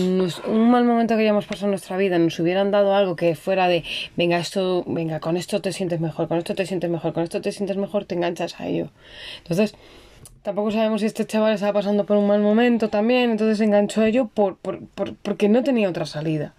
un 0.47 0.71
mal 0.71 0.83
momento 0.87 1.15
que 1.15 1.21
hayamos 1.21 1.45
pasado 1.45 1.67
en 1.67 1.73
nuestra 1.73 1.99
vida 1.99 2.19
nos 2.19 2.41
hubieran 2.41 2.71
dado 2.71 2.95
algo 2.95 3.15
que 3.15 3.35
fuera 3.35 3.69
de, 3.69 3.85
venga, 4.17 4.39
esto, 4.39 4.83
venga, 4.87 5.21
con 5.21 5.37
esto 5.37 5.61
te 5.61 5.75
sientes 5.75 6.01
mejor, 6.01 6.27
con 6.27 6.39
esto 6.39 6.55
te 6.55 6.65
sientes 6.65 6.89
mejor, 6.89 7.13
con 7.13 7.23
esto 7.23 7.43
te 7.43 7.53
sientes 7.53 7.77
mejor, 7.77 8.07
te 8.07 8.15
enganchas 8.15 8.59
a 8.59 8.67
ello. 8.67 8.89
Entonces, 9.43 9.75
tampoco 10.41 10.71
sabemos 10.71 11.03
si 11.03 11.07
este 11.07 11.27
chaval 11.27 11.53
estaba 11.53 11.75
pasando 11.75 12.07
por 12.07 12.17
un 12.17 12.29
mal 12.29 12.41
momento 12.41 12.89
también, 12.89 13.31
entonces 13.31 13.59
se 13.59 13.65
enganchó 13.65 14.01
a 14.01 14.09
ello 14.09 14.31
por, 14.33 14.57
por, 14.57 14.81
porque 15.17 15.51
no 15.51 15.63
tenía 15.63 15.91
otra 15.91 16.07
salida. 16.07 16.55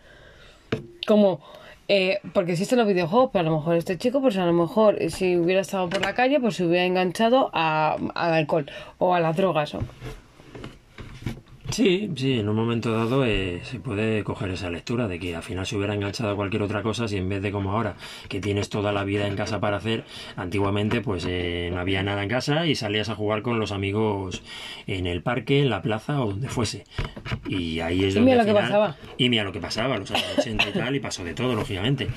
Como, 1.06 1.39
eh, 1.88 2.19
porque 2.34 2.53
existen 2.53 2.80
los 2.80 2.88
videojuegos, 2.88 3.30
pero 3.32 3.47
a 3.47 3.51
lo 3.51 3.58
mejor 3.58 3.77
este 3.77 3.97
chico, 3.97 4.21
pues 4.21 4.38
a 4.38 4.45
lo 4.45 4.53
mejor 4.53 4.97
si 5.10 5.38
hubiera 5.38 5.62
estado 5.62 5.89
por 5.89 6.01
la 6.01 6.13
calle, 6.13 6.39
pues 6.39 6.56
se 6.56 6.65
hubiera 6.65 6.86
enganchado 6.86 7.49
a, 7.53 7.97
al 8.15 8.34
alcohol 8.34 8.69
o 8.97 9.13
a 9.13 9.19
las 9.19 9.38
drogas. 9.38 9.73
O, 9.75 9.80
Sí, 11.69 12.10
sí, 12.15 12.39
en 12.39 12.47
un 12.47 12.56
momento 12.56 12.91
dado 12.91 13.25
eh, 13.25 13.60
se 13.63 13.80
puede 13.80 14.23
coger 14.23 14.49
esa 14.51 14.69
lectura 14.69 15.08
de 15.08 15.19
que 15.19 15.36
al 15.36 15.43
final 15.43 15.65
se 15.65 15.75
hubiera 15.75 15.93
enganchado 15.93 16.32
a 16.32 16.36
cualquier 16.36 16.63
otra 16.63 16.82
cosa 16.82 17.08
si 17.08 17.17
en 17.17 17.27
vez 17.27 17.41
de 17.41 17.51
como 17.51 17.71
ahora, 17.71 17.95
que 18.30 18.39
tienes 18.39 18.69
toda 18.69 18.91
la 18.91 19.03
vida 19.03 19.27
en 19.27 19.36
casa 19.36 19.60
para 19.60 19.77
hacer, 19.77 20.06
antiguamente 20.38 21.01
pues 21.01 21.25
eh, 21.27 21.69
no 21.73 21.80
había 21.80 22.03
nada 22.03 22.23
en 22.23 22.30
casa 22.30 22.65
y 22.65 22.75
salías 22.75 23.10
a 23.10 23.15
jugar 23.15 23.41
con 23.41 23.60
los 23.60 23.71
amigos 23.71 24.41
en 24.88 25.08
el 25.08 25.21
parque, 25.21 25.60
en 25.60 25.69
la 25.69 25.82
plaza 25.82 26.21
o 26.21 26.30
donde 26.30 26.47
fuese. 26.47 26.86
Y 27.47 27.82
ahí 27.82 28.06
es 28.06 28.15
donde... 28.15 28.32
Y 28.32 28.34
mira 28.34 28.43
lo 28.43 28.47
que 28.47 28.53
pasaba. 28.53 28.95
Y 29.17 29.30
mira 29.30 29.43
lo 29.43 29.51
que 29.51 29.60
pasaba, 29.60 29.97
los 29.97 30.10
años 30.12 30.25
80 30.38 30.69
y 30.69 30.71
tal, 30.71 30.95
y 30.95 30.99
pasó 30.99 31.23
de 31.23 31.34
todo, 31.34 31.53
lógicamente. 31.53 32.08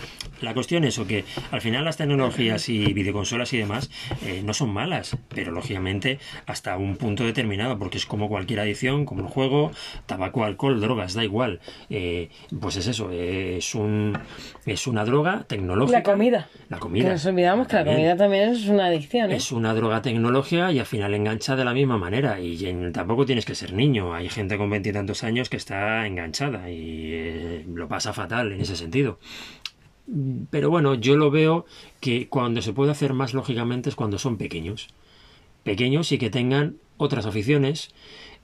La 0.40 0.54
cuestión 0.54 0.84
es 0.84 0.98
que 1.00 1.24
al 1.50 1.60
final 1.60 1.84
las 1.84 1.96
tecnologías 1.96 2.68
y 2.68 2.92
videoconsolas 2.92 3.52
y 3.52 3.58
demás 3.58 3.90
eh, 4.24 4.42
no 4.44 4.54
son 4.54 4.70
malas, 4.70 5.16
pero 5.28 5.50
lógicamente 5.50 6.18
hasta 6.46 6.76
un 6.76 6.96
punto 6.96 7.24
determinado, 7.24 7.78
porque 7.78 7.98
es 7.98 8.06
como 8.06 8.28
cualquier 8.28 8.60
adicción, 8.60 9.04
como 9.04 9.22
el 9.22 9.28
juego 9.40 9.70
tabaco, 10.04 10.44
alcohol, 10.44 10.80
drogas, 10.80 11.14
da 11.14 11.24
igual. 11.24 11.60
Eh, 11.88 12.28
pues 12.60 12.76
es 12.76 12.86
eso, 12.86 13.10
es 13.10 13.74
un 13.74 14.18
es 14.66 14.86
una 14.86 15.04
droga 15.04 15.44
tecnológica. 15.46 15.98
La 15.98 16.02
comida. 16.02 16.48
La 16.68 16.78
comida. 16.78 17.04
Que 17.04 17.10
nos 17.12 17.26
olvidamos 17.26 17.66
que 17.66 17.76
la 17.76 17.84
comida 17.84 18.16
también 18.16 18.50
es 18.50 18.68
una 18.68 18.86
adicción. 18.86 19.30
¿eh? 19.30 19.36
Es 19.36 19.50
una 19.50 19.72
droga 19.72 20.02
tecnológica 20.02 20.70
y 20.72 20.78
al 20.78 20.86
final 20.86 21.14
engancha 21.14 21.56
de 21.56 21.64
la 21.64 21.72
misma 21.72 21.96
manera. 21.96 22.38
Y 22.38 22.92
tampoco 22.92 23.24
tienes 23.24 23.46
que 23.46 23.54
ser 23.54 23.72
niño. 23.72 24.14
Hay 24.14 24.28
gente 24.28 24.58
con 24.58 24.68
veintitantos 24.68 25.24
años 25.24 25.48
que 25.48 25.56
está 25.56 26.06
enganchada 26.06 26.70
y 26.70 27.12
eh, 27.12 27.64
lo 27.72 27.88
pasa 27.88 28.12
fatal 28.12 28.52
en 28.52 28.60
ese 28.60 28.76
sentido. 28.76 29.18
Pero 30.50 30.68
bueno, 30.68 30.94
yo 30.94 31.16
lo 31.16 31.30
veo 31.30 31.64
que 32.00 32.28
cuando 32.28 32.60
se 32.60 32.72
puede 32.72 32.90
hacer 32.90 33.14
más 33.14 33.32
lógicamente 33.32 33.88
es 33.88 33.96
cuando 33.96 34.18
son 34.18 34.36
pequeños. 34.36 34.88
Pequeños 35.62 36.12
y 36.12 36.18
que 36.18 36.30
tengan 36.30 36.76
otras 37.00 37.24
aficiones, 37.24 37.90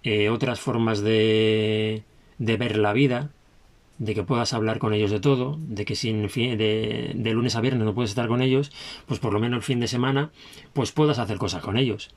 eh, 0.06 0.30
otras 0.30 0.60
formas 0.60 1.00
de, 1.00 2.04
de 2.38 2.56
ver 2.56 2.76
la 2.76 2.92
vida, 2.92 3.30
de 3.98 4.14
que 4.14 4.22
puedas 4.22 4.52
hablar 4.54 4.78
con 4.78 4.94
ellos 4.94 5.10
de 5.10 5.18
todo, 5.18 5.58
de 5.58 5.84
que 5.84 5.96
si 5.96 6.12
de, 6.12 7.12
de, 7.12 7.32
lunes 7.32 7.56
a 7.56 7.60
viernes 7.60 7.84
no 7.84 7.92
puedes 7.92 8.12
estar 8.12 8.28
con 8.28 8.40
ellos, 8.40 8.70
pues 9.06 9.18
por 9.18 9.32
lo 9.32 9.40
menos 9.40 9.56
el 9.56 9.62
fin 9.64 9.80
de 9.80 9.88
semana, 9.88 10.30
pues 10.74 10.92
puedas 10.92 11.18
hacer 11.18 11.38
cosas 11.38 11.60
con 11.60 11.76
ellos. 11.76 12.10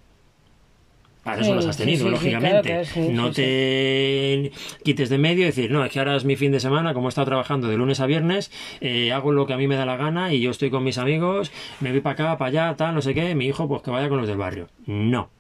Para 1.23 1.41
eso 1.41 1.55
las 1.55 1.65
has 1.65 1.77
tenido, 1.77 2.07
lógicamente. 2.09 2.83
no 3.11 3.31
te 3.31 4.51
quites 4.83 5.09
de 5.09 5.17
medio 5.17 5.41
y 5.41 5.45
decir, 5.45 5.71
no, 5.71 5.83
es 5.83 5.91
que 5.91 5.97
ahora 5.97 6.15
es 6.15 6.25
mi 6.25 6.35
fin 6.35 6.51
de 6.51 6.59
semana, 6.59 6.93
como 6.93 7.07
he 7.07 7.09
estado 7.09 7.25
trabajando 7.25 7.69
de 7.69 7.77
lunes 7.77 7.99
a 8.01 8.05
viernes, 8.05 8.51
eh, 8.81 9.11
hago 9.11 9.31
lo 9.31 9.47
que 9.47 9.53
a 9.53 9.57
mí 9.57 9.67
me 9.67 9.75
da 9.75 9.87
la 9.87 9.97
gana 9.97 10.31
y 10.31 10.41
yo 10.41 10.51
estoy 10.51 10.69
con 10.69 10.83
mis 10.83 10.99
amigos, 10.99 11.51
me 11.79 11.89
voy 11.89 12.01
para 12.01 12.13
acá, 12.13 12.37
para 12.37 12.49
allá, 12.49 12.77
tal, 12.77 12.93
no 12.93 13.01
sé 13.01 13.15
qué, 13.15 13.33
mi 13.33 13.47
hijo 13.47 13.67
pues 13.67 13.81
que 13.81 13.89
vaya 13.89 14.09
con 14.09 14.19
los 14.19 14.27
del 14.27 14.37
barrio. 14.37 14.67
No. 14.85 15.31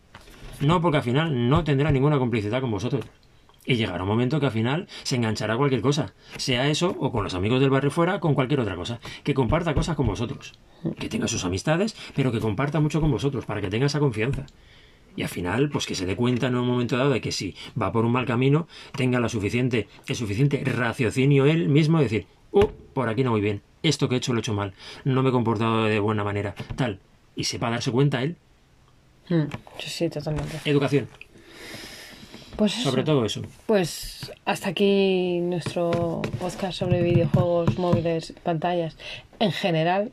No, 0.61 0.81
porque 0.81 0.97
al 0.97 1.03
final 1.03 1.49
no 1.49 1.63
tendrá 1.63 1.91
ninguna 1.91 2.19
complicidad 2.19 2.59
con 2.59 2.71
vosotros. 2.71 3.05
Y 3.65 3.75
llegará 3.75 4.03
un 4.03 4.09
momento 4.09 4.39
que 4.39 4.47
al 4.47 4.51
final 4.51 4.87
se 5.03 5.15
enganchará 5.15 5.53
a 5.53 5.57
cualquier 5.57 5.81
cosa, 5.81 6.13
sea 6.37 6.67
eso 6.69 6.95
o 6.99 7.11
con 7.11 7.23
los 7.23 7.33
amigos 7.33 7.59
del 7.61 7.69
barrio 7.69 7.91
fuera, 7.91 8.19
con 8.19 8.33
cualquier 8.33 8.61
otra 8.61 8.75
cosa, 8.75 8.99
que 9.23 9.33
comparta 9.33 9.73
cosas 9.73 9.95
con 9.95 10.07
vosotros, 10.07 10.53
que 10.97 11.07
tenga 11.07 11.27
sus 11.27 11.45
amistades, 11.45 11.95
pero 12.15 12.31
que 12.31 12.39
comparta 12.39 12.79
mucho 12.79 12.99
con 12.99 13.11
vosotros, 13.11 13.45
para 13.45 13.61
que 13.61 13.69
tenga 13.69 13.85
esa 13.85 13.99
confianza. 13.99 14.47
Y 15.15 15.23
al 15.23 15.29
final, 15.29 15.69
pues 15.69 15.85
que 15.85 15.95
se 15.95 16.05
dé 16.05 16.15
cuenta 16.15 16.47
en 16.47 16.55
un 16.55 16.67
momento 16.67 16.97
dado 16.97 17.11
de 17.11 17.21
que 17.21 17.31
si 17.31 17.55
va 17.79 17.91
por 17.91 18.05
un 18.05 18.11
mal 18.11 18.25
camino, 18.25 18.67
tenga 18.95 19.19
la 19.19 19.29
suficiente, 19.29 19.87
el 20.07 20.15
suficiente 20.15 20.63
raciocinio 20.65 21.45
él 21.45 21.69
mismo 21.69 21.99
de 21.99 22.05
decir, 22.05 22.27
oh, 22.51 22.71
por 22.93 23.09
aquí 23.09 23.23
no 23.23 23.31
voy 23.31 23.41
bien, 23.41 23.61
esto 23.83 24.09
que 24.09 24.15
he 24.15 24.17
hecho 24.17 24.33
lo 24.33 24.39
he 24.39 24.41
hecho 24.41 24.53
mal, 24.53 24.73
no 25.03 25.21
me 25.21 25.29
he 25.29 25.33
comportado 25.33 25.83
de 25.83 25.99
buena 25.99 26.23
manera, 26.23 26.55
tal, 26.75 26.99
y 27.35 27.43
sepa 27.43 27.69
darse 27.69 27.91
cuenta 27.91 28.23
él 28.23 28.37
Mm, 29.29 29.43
sí, 29.79 30.09
totalmente. 30.09 30.59
Educación. 30.65 31.07
Pues 32.55 32.73
sobre 32.73 33.03
todo 33.03 33.23
eso. 33.23 33.41
Pues 33.67 34.33
hasta 34.43 34.69
aquí 34.69 35.39
nuestro 35.39 36.21
podcast 36.39 36.77
sobre 36.77 37.01
videojuegos, 37.01 37.77
móviles, 37.77 38.33
pantallas 38.43 38.97
en 39.39 39.53
general, 39.53 40.11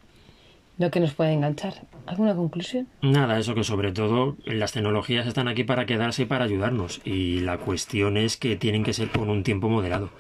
lo 0.79 0.91
que 0.91 1.01
nos 1.01 1.15
puede 1.15 1.33
enganchar. 1.33 1.75
¿Alguna 2.07 2.37
conclusión? 2.37 2.87
Nada, 3.03 3.37
eso 3.39 3.57
que 3.57 3.65
sobre 3.65 3.91
todo 3.91 4.37
las 4.45 4.71
tecnologías 4.71 5.27
están 5.27 5.49
aquí 5.49 5.65
para 5.65 5.87
quedarse 5.87 6.23
y 6.23 6.27
para 6.27 6.45
ayudarnos 6.45 7.01
y 7.05 7.41
la 7.41 7.59
cuestión 7.59 8.17
es 8.17 8.37
que 8.37 8.55
tienen 8.55 8.85
que 8.85 8.93
ser 8.93 9.11
con 9.11 9.29
un 9.29 9.43
tiempo 9.43 9.69
moderado. 9.69 10.11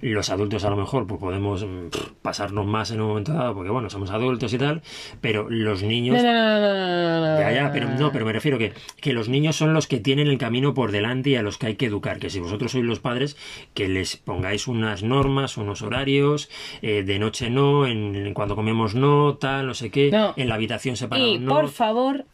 Los 0.00 0.30
adultos 0.30 0.64
a 0.64 0.70
lo 0.70 0.76
mejor 0.76 1.06
pues 1.06 1.20
podemos 1.20 1.64
mm, 1.64 1.88
pasarnos 2.22 2.66
más 2.66 2.90
en 2.90 3.00
un 3.00 3.08
momento 3.08 3.34
dado 3.34 3.54
porque 3.54 3.70
bueno, 3.70 3.88
somos 3.88 4.10
adultos 4.10 4.52
y 4.52 4.58
tal, 4.58 4.82
pero 5.20 5.48
los 5.48 5.82
niños... 5.84 6.20
No, 6.20 6.22
no, 6.22 6.32
no, 6.32 7.37
ya, 7.37 7.37
ya, 7.68 7.72
pero 7.72 7.88
no, 7.88 8.12
pero 8.12 8.24
me 8.24 8.32
refiero 8.32 8.58
que, 8.58 8.72
que 9.00 9.12
los 9.12 9.28
niños 9.28 9.56
son 9.56 9.74
los 9.74 9.86
que 9.86 9.98
tienen 9.98 10.28
el 10.28 10.38
camino 10.38 10.74
por 10.74 10.92
delante 10.92 11.30
y 11.30 11.36
a 11.36 11.42
los 11.42 11.58
que 11.58 11.66
hay 11.66 11.76
que 11.76 11.86
educar, 11.86 12.18
que 12.18 12.30
si 12.30 12.40
vosotros 12.40 12.72
sois 12.72 12.84
los 12.84 13.00
padres, 13.00 13.36
que 13.74 13.88
les 13.88 14.16
pongáis 14.16 14.66
unas 14.66 15.02
normas, 15.02 15.56
unos 15.56 15.82
horarios, 15.82 16.50
eh, 16.82 17.02
de 17.02 17.18
noche 17.18 17.50
no, 17.50 17.86
en, 17.86 18.34
cuando 18.34 18.56
comemos 18.56 18.94
no, 18.94 19.36
tal, 19.36 19.66
no 19.66 19.74
sé 19.74 19.90
qué, 19.90 20.08
en 20.36 20.48
la 20.48 20.54
habitación 20.54 20.96
separada 20.96 21.28
y 21.28 21.38
por 21.38 21.68
favor, 21.68 22.24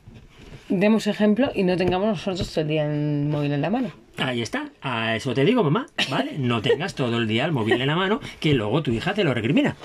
demos 0.79 1.07
ejemplo 1.07 1.51
y 1.55 1.63
no 1.65 1.77
tengamos 1.77 2.09
nosotros 2.09 2.51
todo 2.53 2.63
el 2.63 2.69
día 2.69 2.87
el 2.87 3.27
móvil 3.27 3.53
en 3.53 3.61
la 3.61 3.71
mano. 3.71 3.91
Ahí 4.19 4.43
está, 4.43 4.71
a 4.81 5.17
eso 5.17 5.35
te 5.35 5.45
digo, 5.45 5.65
mamá, 5.65 5.87
¿vale? 6.11 6.33
No 6.39 6.63
tengas 6.63 6.95
todo 6.95 7.19
el 7.19 7.27
día 7.27 7.45
el 7.45 7.53
móvil 7.53 7.81
en 7.81 7.87
la 7.89 7.97
mano, 7.97 8.21
que 8.39 8.55
luego 8.55 8.83
tu 8.83 8.93
hija 8.93 9.13
te 9.15 9.25
lo 9.25 9.35
recrimina. 9.35 9.77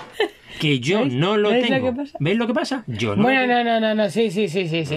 Que 0.59 0.79
yo 0.79 1.05
no 1.05 1.37
lo 1.37 1.49
tengo. 1.51 1.95
¿Veis 2.19 2.37
lo 2.37 2.45
que 2.45 2.53
pasa? 2.53 2.83
Yo 2.85 3.15
no. 3.15 3.23
Bueno, 3.23 3.47
no, 3.47 3.63
no, 3.63 3.79
no, 3.79 3.95
no, 3.95 4.09
sí, 4.09 4.29
sí, 4.29 4.49
sí, 4.49 4.67
sí, 4.67 4.85
sí. 4.85 4.95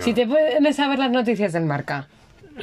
si 0.00 0.12
te 0.12 0.26
puedes 0.26 0.76
saber 0.76 0.98
las 0.98 1.10
noticias 1.10 1.52
del 1.54 1.64
marca. 1.64 2.08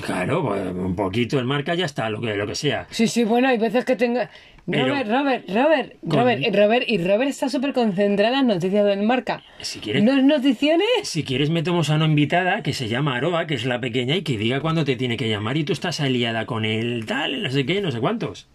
Claro, 0.05 0.43
pues, 0.43 0.67
un 0.67 0.95
poquito 0.95 1.39
el 1.39 1.45
marca 1.45 1.73
ya 1.73 1.85
está, 1.85 2.09
lo 2.09 2.21
que, 2.21 2.35
lo 2.35 2.45
que 2.45 2.55
sea. 2.55 2.85
Sí, 2.91 3.07
sí, 3.07 3.23
bueno, 3.23 3.47
hay 3.47 3.57
veces 3.57 3.85
que 3.85 3.95
tenga... 3.95 4.29
Robert, 4.71 5.07
Robert, 5.07 5.49
Robert, 5.49 5.93
Robert, 6.03 6.55
Robert, 6.55 6.85
y 6.87 6.97
Robert 6.97 7.29
está 7.29 7.49
súper 7.49 7.73
concentrada 7.73 8.39
en 8.39 8.47
noticias 8.47 8.85
del 8.85 9.03
marca. 9.03 9.43
Si 9.61 9.79
quieres, 9.79 10.03
¿No 10.03 10.13
es 10.13 10.23
noticiones? 10.23 10.87
Si 11.03 11.23
quieres 11.23 11.49
metemos 11.49 11.89
a 11.89 11.95
una 11.95 12.05
invitada 12.05 12.63
que 12.63 12.73
se 12.73 12.87
llama 12.87 13.15
Aroa, 13.15 13.47
que 13.47 13.55
es 13.55 13.65
la 13.65 13.79
pequeña, 13.79 14.15
y 14.15 14.21
que 14.21 14.37
diga 14.37 14.61
cuándo 14.61 14.85
te 14.85 14.95
tiene 14.95 15.17
que 15.17 15.29
llamar 15.29 15.57
y 15.57 15.63
tú 15.63 15.73
estás 15.73 15.99
aliada 15.99 16.45
con 16.45 16.65
el 16.65 17.05
tal, 17.05 17.43
no 17.43 17.51
sé 17.51 17.65
qué, 17.65 17.81
no 17.81 17.91
sé 17.91 17.99
cuántos. 17.99 18.47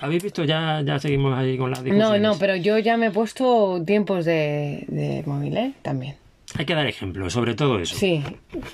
¿Habéis 0.00 0.22
visto? 0.22 0.44
Ya, 0.44 0.82
ya 0.84 0.98
seguimos 0.98 1.38
ahí 1.38 1.58
con 1.58 1.70
la 1.70 1.80
No, 1.82 2.18
no, 2.18 2.38
pero 2.38 2.56
yo 2.56 2.78
ya 2.78 2.96
me 2.96 3.06
he 3.06 3.10
puesto 3.10 3.82
tiempos 3.84 4.24
de, 4.24 4.84
de 4.88 5.22
móvil, 5.26 5.56
¿eh? 5.56 5.72
También. 5.82 6.14
Hay 6.58 6.66
que 6.66 6.74
dar 6.74 6.86
ejemplo, 6.86 7.30
sobre 7.30 7.54
todo 7.54 7.78
eso. 7.78 7.96
Sí, 7.96 8.22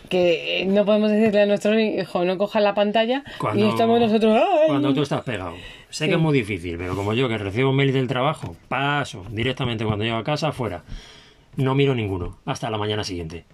que 0.08 0.64
no 0.68 0.84
podemos 0.84 1.10
decirle 1.12 1.42
a 1.42 1.46
nuestro 1.46 1.78
hijo 1.78 2.24
no 2.24 2.36
coja 2.36 2.60
la 2.60 2.74
pantalla 2.74 3.22
y 3.54 3.62
estamos 3.62 4.00
nosotros... 4.00 4.36
Cuando 4.66 4.92
tú 4.92 5.02
estás 5.02 5.22
pegado. 5.22 5.54
Sé 5.90 6.08
que 6.08 6.14
es 6.14 6.20
muy 6.20 6.36
difícil, 6.36 6.76
pero 6.76 6.96
como 6.96 7.14
yo 7.14 7.28
que 7.28 7.38
recibo 7.38 7.72
mail 7.72 7.92
del 7.92 8.08
trabajo, 8.08 8.56
paso 8.68 9.24
directamente 9.30 9.84
cuando 9.84 10.04
llego 10.04 10.16
a 10.16 10.24
casa, 10.24 10.50
fuera. 10.52 10.82
No 11.56 11.74
miro 11.74 11.94
ninguno, 11.94 12.38
hasta 12.44 12.68
la 12.68 12.78
mañana 12.78 13.04
siguiente. 13.04 13.44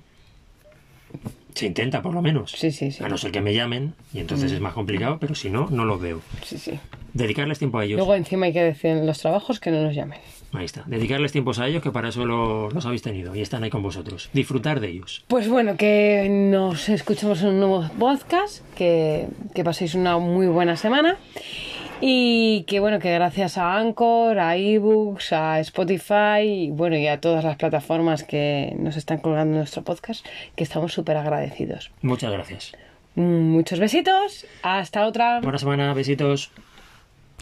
Se 1.54 1.66
intenta, 1.66 2.02
por 2.02 2.12
lo 2.12 2.20
menos. 2.20 2.50
Sí, 2.50 2.72
sí, 2.72 2.90
sí. 2.90 3.04
A 3.04 3.08
no 3.08 3.16
ser 3.16 3.30
que 3.30 3.40
me 3.40 3.54
llamen, 3.54 3.94
y 4.12 4.18
entonces 4.18 4.50
Mm. 4.50 4.54
es 4.56 4.60
más 4.60 4.72
complicado, 4.74 5.18
pero 5.20 5.34
si 5.36 5.50
no, 5.50 5.68
no 5.70 5.84
los 5.84 6.00
veo. 6.00 6.20
Sí, 6.42 6.58
sí. 6.58 6.72
Dedicarles 7.12 7.58
tiempo 7.60 7.78
a 7.78 7.84
ellos. 7.84 7.96
Luego 7.98 8.14
encima 8.16 8.46
hay 8.46 8.52
que 8.52 8.62
decir 8.62 8.90
en 8.90 9.06
los 9.06 9.18
trabajos 9.20 9.60
que 9.60 9.70
no 9.70 9.80
nos 9.82 9.94
llamen. 9.94 10.18
Ahí 10.54 10.64
está. 10.64 10.84
Dedicarles 10.86 11.32
tiempos 11.32 11.58
a 11.58 11.66
ellos, 11.66 11.82
que 11.82 11.90
para 11.90 12.08
eso 12.10 12.24
lo- 12.24 12.70
los 12.70 12.86
habéis 12.86 13.02
tenido 13.02 13.34
y 13.34 13.40
están 13.40 13.64
ahí 13.64 13.70
con 13.70 13.82
vosotros. 13.82 14.30
Disfrutar 14.32 14.80
de 14.80 14.88
ellos. 14.88 15.24
Pues 15.28 15.48
bueno, 15.48 15.76
que 15.76 16.28
nos 16.30 16.88
escuchemos 16.88 17.42
en 17.42 17.48
un 17.48 17.60
nuevo 17.60 17.88
podcast, 17.98 18.62
que, 18.76 19.26
que 19.54 19.64
paséis 19.64 19.94
una 19.94 20.16
muy 20.18 20.46
buena 20.46 20.76
semana 20.76 21.16
y 22.00 22.64
que 22.68 22.80
bueno, 22.80 22.98
que 22.98 23.12
gracias 23.12 23.56
a 23.58 23.76
Anchor, 23.76 24.38
a 24.38 24.56
eBooks, 24.56 25.32
a 25.32 25.60
Spotify 25.60 26.40
y 26.42 26.70
bueno, 26.70 26.96
y 26.96 27.06
a 27.06 27.20
todas 27.20 27.44
las 27.44 27.56
plataformas 27.56 28.24
que 28.24 28.74
nos 28.78 28.96
están 28.96 29.18
colgando 29.18 29.56
nuestro 29.56 29.82
podcast, 29.82 30.24
que 30.56 30.64
estamos 30.64 30.92
súper 30.92 31.16
agradecidos. 31.16 31.90
Muchas 32.02 32.30
gracias. 32.32 32.72
Muchos 33.16 33.78
besitos, 33.78 34.44
hasta 34.62 35.06
otra. 35.06 35.40
Buena 35.40 35.58
semana, 35.58 35.94
besitos. 35.94 36.50